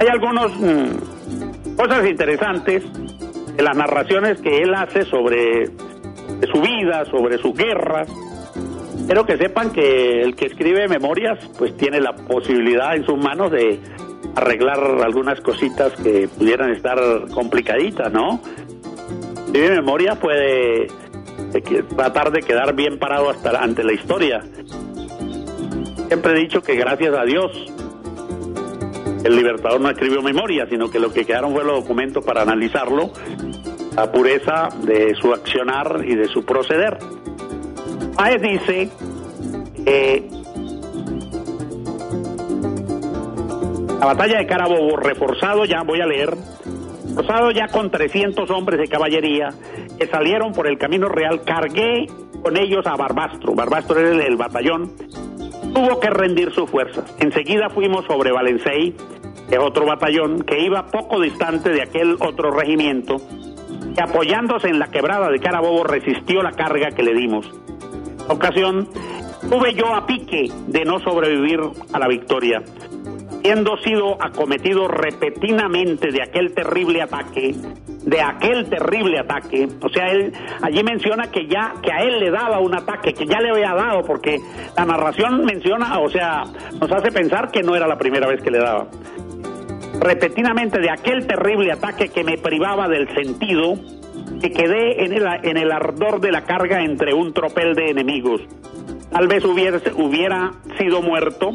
hay 0.00 0.08
algunas 0.08 0.50
mm, 0.52 1.76
cosas 1.76 2.08
interesantes 2.08 2.82
de 3.56 3.62
las 3.62 3.76
narraciones 3.76 4.40
que 4.40 4.62
él 4.62 4.74
hace 4.74 5.04
sobre 5.04 5.66
su 5.66 6.60
vida, 6.60 7.04
sobre 7.06 7.38
sus 7.38 7.54
guerras. 7.54 8.08
Quiero 9.06 9.26
que 9.26 9.36
sepan 9.36 9.70
que 9.72 10.22
el 10.22 10.34
que 10.36 10.46
escribe 10.46 10.88
memorias, 10.88 11.38
pues 11.58 11.76
tiene 11.76 12.00
la 12.00 12.14
posibilidad 12.14 12.96
en 12.96 13.04
sus 13.04 13.18
manos 13.18 13.50
de 13.50 13.78
arreglar 14.34 14.78
algunas 15.04 15.40
cositas 15.40 15.92
que 16.02 16.28
pudieran 16.28 16.70
estar 16.70 16.98
complicaditas, 17.34 18.10
¿no? 18.10 18.40
Escribe 19.46 19.70
memoria 19.70 20.14
puede 20.14 20.84
eh, 20.84 21.84
tratar 21.94 22.30
de 22.30 22.40
quedar 22.40 22.74
bien 22.74 22.98
parado 22.98 23.28
hasta 23.28 23.50
ante 23.62 23.84
la 23.84 23.92
historia 23.92 24.42
siempre 26.12 26.32
he 26.32 26.40
dicho 26.40 26.62
que 26.62 26.74
gracias 26.74 27.16
a 27.16 27.24
Dios 27.24 27.50
el 29.24 29.34
Libertador 29.34 29.80
no 29.80 29.88
escribió 29.88 30.20
memoria, 30.20 30.66
sino 30.68 30.90
que 30.90 30.98
lo 30.98 31.10
que 31.10 31.24
quedaron 31.24 31.54
fue 31.54 31.64
los 31.64 31.80
documentos 31.80 32.22
para 32.22 32.42
analizarlo, 32.42 33.10
la 33.96 34.12
pureza 34.12 34.68
de 34.84 35.14
su 35.14 35.32
accionar 35.32 36.04
y 36.06 36.14
de 36.14 36.26
su 36.26 36.44
proceder. 36.44 36.98
Paez 38.14 38.42
dice 38.42 38.90
la 43.98 44.04
batalla 44.04 44.36
de 44.36 44.46
Carabobo, 44.46 44.98
reforzado 44.98 45.64
ya, 45.64 45.82
voy 45.82 46.02
a 46.02 46.06
leer, 46.06 46.36
reforzado 47.08 47.52
ya 47.52 47.68
con 47.68 47.90
300 47.90 48.50
hombres 48.50 48.80
de 48.80 48.88
caballería 48.88 49.48
que 49.98 50.06
salieron 50.08 50.52
por 50.52 50.66
el 50.66 50.76
camino 50.76 51.08
real, 51.08 51.40
cargué 51.42 52.06
con 52.42 52.58
ellos 52.58 52.86
a 52.86 52.96
Barbastro. 52.96 53.54
Barbastro 53.54 53.98
era 53.98 54.26
el 54.26 54.36
batallón 54.36 54.92
tuvo 55.72 56.00
que 56.00 56.10
rendir 56.10 56.52
sus 56.52 56.70
fuerzas. 56.70 57.04
Enseguida 57.18 57.70
fuimos 57.70 58.04
sobre 58.06 58.32
Valencey, 58.32 58.94
que 59.48 59.54
es 59.56 59.60
otro 59.60 59.86
batallón, 59.86 60.42
que 60.42 60.60
iba 60.60 60.86
poco 60.86 61.20
distante 61.20 61.70
de 61.70 61.82
aquel 61.82 62.16
otro 62.20 62.50
regimiento, 62.50 63.16
que 63.94 64.02
apoyándose 64.02 64.68
en 64.68 64.78
la 64.78 64.88
quebrada 64.88 65.30
de 65.30 65.38
Carabobo 65.38 65.84
resistió 65.84 66.42
la 66.42 66.52
carga 66.52 66.90
que 66.90 67.02
le 67.02 67.14
dimos. 67.14 67.50
En 68.24 68.30
ocasión, 68.30 68.88
tuve 69.48 69.74
yo 69.74 69.94
a 69.94 70.06
pique 70.06 70.50
de 70.68 70.84
no 70.84 71.00
sobrevivir 71.00 71.60
a 71.92 71.98
la 71.98 72.08
victoria. 72.08 72.62
Habiendo 73.44 73.76
sido 73.78 74.22
acometido 74.22 74.86
repentinamente 74.86 76.12
de 76.12 76.22
aquel 76.22 76.54
terrible 76.54 77.02
ataque, 77.02 77.52
de 78.04 78.20
aquel 78.20 78.70
terrible 78.70 79.18
ataque. 79.18 79.68
O 79.82 79.88
sea, 79.88 80.12
él 80.12 80.32
allí 80.62 80.84
menciona 80.84 81.28
que 81.28 81.48
ya 81.48 81.74
que 81.82 81.92
a 81.92 82.04
él 82.04 82.20
le 82.20 82.30
daba 82.30 82.60
un 82.60 82.72
ataque, 82.72 83.12
que 83.12 83.26
ya 83.26 83.40
le 83.40 83.50
había 83.50 83.74
dado, 83.74 84.04
porque 84.04 84.38
la 84.76 84.84
narración 84.84 85.44
menciona, 85.44 85.98
o 85.98 86.08
sea, 86.08 86.44
nos 86.80 86.92
hace 86.92 87.10
pensar 87.10 87.50
que 87.50 87.64
no 87.64 87.74
era 87.74 87.88
la 87.88 87.98
primera 87.98 88.28
vez 88.28 88.40
que 88.40 88.52
le 88.52 88.58
daba. 88.58 88.86
Repentinamente 90.00 90.78
de 90.78 90.90
aquel 90.90 91.26
terrible 91.26 91.72
ataque 91.72 92.10
que 92.10 92.22
me 92.22 92.38
privaba 92.38 92.86
del 92.86 93.12
sentido, 93.12 93.74
que 94.42 94.50
quedé 94.50 95.04
en 95.04 95.12
el, 95.12 95.56
el 95.56 95.72
ardor 95.72 96.20
de 96.20 96.32
la 96.32 96.42
carga 96.42 96.82
entre 96.82 97.14
un 97.14 97.32
tropel 97.32 97.74
de 97.74 97.90
enemigos. 97.90 98.40
Tal 99.12 99.28
vez 99.28 99.44
hubiera, 99.44 100.50
sido 100.78 101.00
muerto 101.00 101.52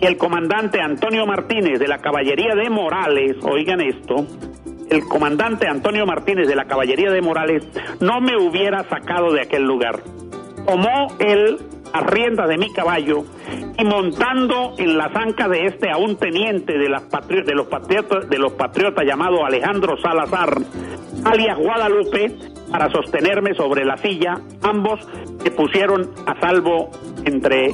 y 0.00 0.04
el 0.04 0.18
comandante 0.18 0.80
Antonio 0.80 1.24
Martínez 1.26 1.78
de 1.78 1.88
la 1.88 1.98
Caballería 1.98 2.54
de 2.54 2.68
Morales, 2.68 3.36
oigan 3.42 3.80
esto, 3.80 4.26
el 4.90 5.04
comandante 5.04 5.66
Antonio 5.68 6.04
Martínez 6.04 6.48
de 6.48 6.56
la 6.56 6.66
Caballería 6.66 7.10
de 7.10 7.22
Morales 7.22 7.66
no 8.00 8.20
me 8.20 8.36
hubiera 8.36 8.84
sacado 8.88 9.32
de 9.32 9.42
aquel 9.42 9.62
lugar. 9.62 10.00
Tomó 10.66 11.06
él 11.20 11.58
a 11.92 12.00
rienda 12.00 12.46
de 12.46 12.58
mi 12.58 12.72
caballo 12.72 13.24
y 13.78 13.84
montando 13.84 14.74
en 14.78 14.96
la 14.98 15.10
zanca 15.12 15.48
de 15.48 15.66
este 15.66 15.90
a 15.90 15.96
un 15.96 16.16
teniente 16.16 16.76
de, 16.78 16.88
las 16.88 17.04
de, 17.28 17.54
los 17.54 17.66
patriotas, 17.66 18.28
de 18.28 18.38
los 18.38 18.52
patriotas 18.52 19.04
llamado 19.04 19.44
Alejandro 19.44 19.96
Salazar, 19.98 20.50
alias 21.24 21.58
Guadalupe, 21.58 22.34
para 22.70 22.90
sostenerme 22.90 23.54
sobre 23.54 23.84
la 23.84 23.96
silla, 23.96 24.40
ambos 24.62 25.00
se 25.42 25.50
pusieron 25.50 26.10
a 26.26 26.38
salvo 26.40 26.90
entre 27.24 27.72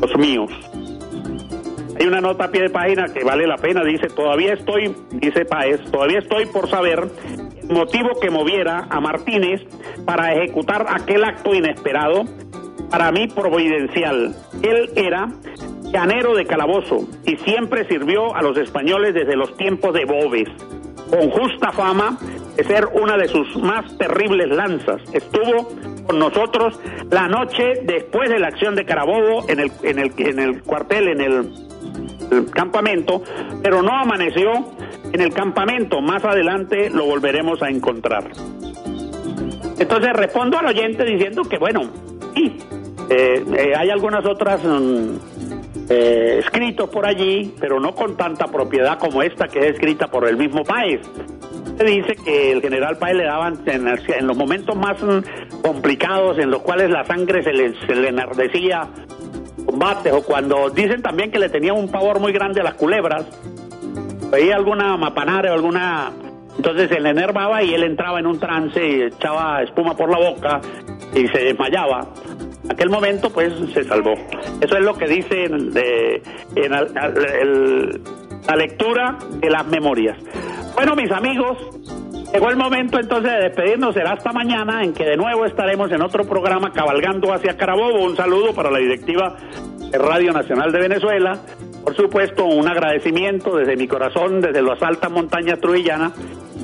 los 0.00 0.16
míos. 0.18 0.50
Hay 2.00 2.06
una 2.06 2.20
nota 2.20 2.44
a 2.44 2.50
pie 2.50 2.62
de 2.62 2.70
página 2.70 3.06
que 3.12 3.22
vale 3.22 3.46
la 3.46 3.56
pena, 3.56 3.84
dice, 3.84 4.08
todavía 4.08 4.54
estoy, 4.54 4.94
dice 5.10 5.44
Paez, 5.44 5.82
todavía 5.90 6.20
estoy 6.20 6.46
por 6.46 6.68
saber 6.68 7.08
el 7.68 7.74
motivo 7.76 8.18
que 8.20 8.30
moviera 8.30 8.86
a 8.88 9.00
Martínez 9.00 9.60
para 10.06 10.32
ejecutar 10.34 10.86
aquel 10.88 11.24
acto 11.24 11.54
inesperado, 11.54 12.24
para 12.90 13.12
mí 13.12 13.28
providencial. 13.28 14.34
Él 14.62 14.90
era 14.96 15.28
llanero 15.84 16.34
de 16.34 16.44
calabozo 16.46 17.08
y 17.24 17.36
siempre 17.38 17.86
sirvió 17.88 18.34
a 18.34 18.42
los 18.42 18.56
españoles 18.58 19.14
desde 19.14 19.36
los 19.36 19.56
tiempos 19.56 19.94
de 19.94 20.04
Bobes, 20.04 20.48
con 21.10 21.30
justa 21.30 21.72
fama 21.72 22.18
de 22.56 22.64
ser 22.64 22.86
una 22.92 23.16
de 23.16 23.28
sus 23.28 23.56
más 23.56 23.96
terribles 23.96 24.48
lanzas. 24.50 25.02
Estuvo 25.12 25.68
con 26.06 26.18
nosotros 26.18 26.78
la 27.10 27.28
noche 27.28 27.80
después 27.84 28.28
de 28.28 28.38
la 28.38 28.48
acción 28.48 28.74
de 28.74 28.84
Carabobo 28.84 29.48
en 29.48 29.60
el, 29.60 29.72
en 29.82 29.98
el, 29.98 30.12
en 30.18 30.38
el 30.38 30.62
cuartel, 30.62 31.08
en 31.08 31.20
el 31.20 31.70
el 32.30 32.50
campamento, 32.50 33.22
pero 33.62 33.82
no 33.82 33.92
amaneció 33.92 34.50
en 35.12 35.20
el 35.20 35.32
campamento. 35.32 36.00
Más 36.00 36.24
adelante 36.24 36.90
lo 36.90 37.04
volveremos 37.06 37.62
a 37.62 37.68
encontrar. 37.68 38.30
Entonces 39.78 40.12
respondo 40.12 40.58
al 40.58 40.66
oyente 40.66 41.04
diciendo 41.04 41.42
que, 41.42 41.58
bueno, 41.58 41.90
sí, 42.34 42.56
eh, 43.10 43.44
eh, 43.56 43.72
hay 43.76 43.90
algunas 43.90 44.24
otras 44.24 44.60
eh, 45.88 46.38
escritos 46.38 46.88
por 46.90 47.04
allí, 47.04 47.52
pero 47.58 47.80
no 47.80 47.92
con 47.92 48.16
tanta 48.16 48.46
propiedad 48.46 49.00
como 49.00 49.20
esta 49.20 49.48
que 49.48 49.58
es 49.58 49.72
escrita 49.72 50.06
por 50.06 50.28
el 50.28 50.36
mismo 50.36 50.62
Páez. 50.62 51.00
Se 51.76 51.84
dice 51.84 52.14
que 52.24 52.52
el 52.52 52.60
general 52.60 52.98
Páez 52.98 53.16
le 53.16 53.24
daban 53.24 53.58
en, 53.66 54.26
los 54.28 54.36
momentos 54.36 54.76
más 54.76 55.02
mm, 55.02 55.60
complicados, 55.60 56.38
en 56.38 56.52
los 56.52 56.62
cuales 56.62 56.88
la 56.88 57.04
sangre 57.04 57.42
se 57.42 57.52
le, 57.52 57.74
se 57.84 57.96
le 57.96 58.10
enardecía 58.10 58.88
combates 59.66 60.12
o 60.12 60.22
cuando 60.22 60.70
dicen 60.70 61.02
también 61.02 61.32
que 61.32 61.40
le 61.40 61.48
tenía 61.48 61.72
un 61.72 61.90
pavor 61.90 62.20
muy 62.20 62.32
grande 62.32 62.60
a 62.60 62.64
las 62.64 62.74
culebras, 62.74 63.26
veía 64.30 64.54
alguna 64.54 64.96
mapanare 64.96 65.50
o 65.50 65.54
alguna... 65.54 66.12
Entonces 66.56 66.90
le 67.00 67.10
enervaba 67.10 67.62
y 67.62 67.74
él 67.74 67.82
entraba 67.82 68.20
en 68.20 68.26
un 68.26 68.38
trance 68.38 68.86
y 68.86 69.02
echaba 69.02 69.62
espuma 69.62 69.96
por 69.96 70.10
la 70.10 70.18
boca 70.18 70.60
y 71.14 71.26
se 71.28 71.38
desmayaba. 71.44 72.06
Aquel 72.70 72.88
momento 72.88 73.30
pues 73.30 73.52
se 73.74 73.84
salvó. 73.84 74.14
Eso 74.60 74.76
es 74.76 74.84
lo 74.84 74.94
que 74.94 75.06
dice 75.06 75.44
en, 75.44 75.70
de, 75.70 76.22
en 76.54 76.70
la 76.70 78.56
lectura 78.56 79.18
de 79.40 79.50
las 79.50 79.66
memorias. 79.66 80.16
Bueno, 80.74 80.94
mis 80.94 81.10
amigos, 81.10 81.58
llegó 82.32 82.48
el 82.48 82.56
momento 82.56 82.98
entonces 82.98 83.32
de 83.32 83.48
despedirnos. 83.48 83.94
Será 83.94 84.12
hasta 84.12 84.32
mañana 84.32 84.82
en 84.82 84.92
que 84.92 85.04
de 85.04 85.16
nuevo 85.16 85.44
estaremos 85.44 85.90
en 85.90 86.00
otro 86.02 86.24
programa 86.24 86.72
cabalgando 86.72 87.32
hacia 87.32 87.56
Carabobo. 87.56 88.04
Un 88.04 88.16
saludo 88.16 88.54
para 88.54 88.70
la 88.70 88.78
directiva 88.78 89.36
de 89.90 89.98
Radio 89.98 90.32
Nacional 90.32 90.70
de 90.70 90.78
Venezuela. 90.78 91.40
Por 91.84 91.96
supuesto, 91.96 92.44
un 92.44 92.68
agradecimiento 92.68 93.56
desde 93.56 93.76
mi 93.76 93.88
corazón, 93.88 94.40
desde 94.40 94.62
las 94.62 94.82
altas 94.82 95.10
montañas 95.10 95.58
trujillanas. 95.60 96.12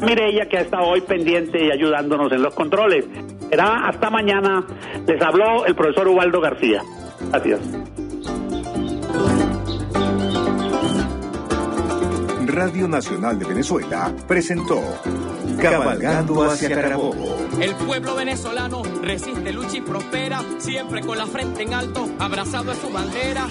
Mireya, 0.01 0.47
que 0.47 0.59
ha 0.59 0.61
estado 0.61 0.87
hoy 0.87 1.01
pendiente 1.01 1.65
y 1.65 1.71
ayudándonos 1.71 2.31
en 2.33 2.43
los 2.43 2.55
controles. 2.55 3.07
Será 3.49 3.89
hasta 3.89 4.11
mañana. 4.11 4.65
Les 5.07 5.21
habló 5.23 5.65
el 5.65 5.75
profesor 5.75 6.09
Ubaldo 6.09 6.41
García. 6.41 6.83
Gracias. 7.31 7.61
Radio 12.47 12.89
Nacional 12.89 13.39
de 13.39 13.45
Venezuela 13.45 14.11
presentó 14.27 14.81
Cabalgando 15.61 16.45
hacia 16.45 16.71
Carabobo. 16.71 17.37
El 17.61 17.75
pueblo 17.75 18.15
venezolano 18.15 18.83
resiste, 19.03 19.53
lucha 19.53 19.77
y 19.77 19.81
prospera, 19.83 20.41
siempre 20.59 21.03
con 21.03 21.19
la 21.19 21.27
frente 21.27 21.65
en 21.65 21.75
alto, 21.75 22.09
abrazado 22.19 22.73
a 22.73 22.75
su 22.75 22.89
bandera. 22.91 23.47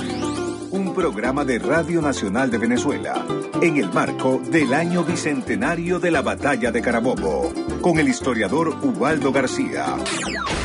Un 0.71 0.93
programa 0.93 1.45
de 1.45 1.59
Radio 1.59 2.01
Nacional 2.01 2.49
de 2.51 2.57
Venezuela, 2.57 3.25
en 3.61 3.77
el 3.77 3.91
marco 3.91 4.41
del 4.49 4.73
año 4.73 5.03
bicentenario 5.03 5.99
de 5.99 6.11
la 6.11 6.21
Batalla 6.21 6.71
de 6.71 6.81
Carabobo, 6.81 7.53
con 7.81 7.99
el 7.99 8.07
historiador 8.07 8.69
Ubaldo 8.81 9.31
García. 9.31 9.95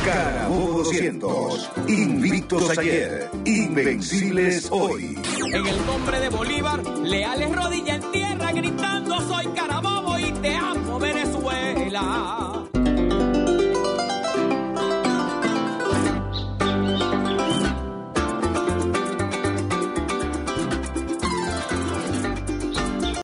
Carabobo 0.05 0.83
200, 0.83 1.71
invictos 1.87 2.77
ayer, 2.77 3.29
invencibles 3.45 4.67
hoy. 4.71 5.17
En 5.53 5.67
el 5.67 5.85
nombre 5.85 6.19
de 6.19 6.29
Bolívar, 6.29 6.85
leales 6.99 7.55
rodillas 7.55 8.03
en 8.03 8.11
tierra, 8.11 8.51
gritando 8.51 9.21
soy 9.21 9.47
Carabobo 9.47 10.17
y 10.17 10.31
te 10.33 10.55
amo 10.55 10.99
Venezuela. 10.99 12.60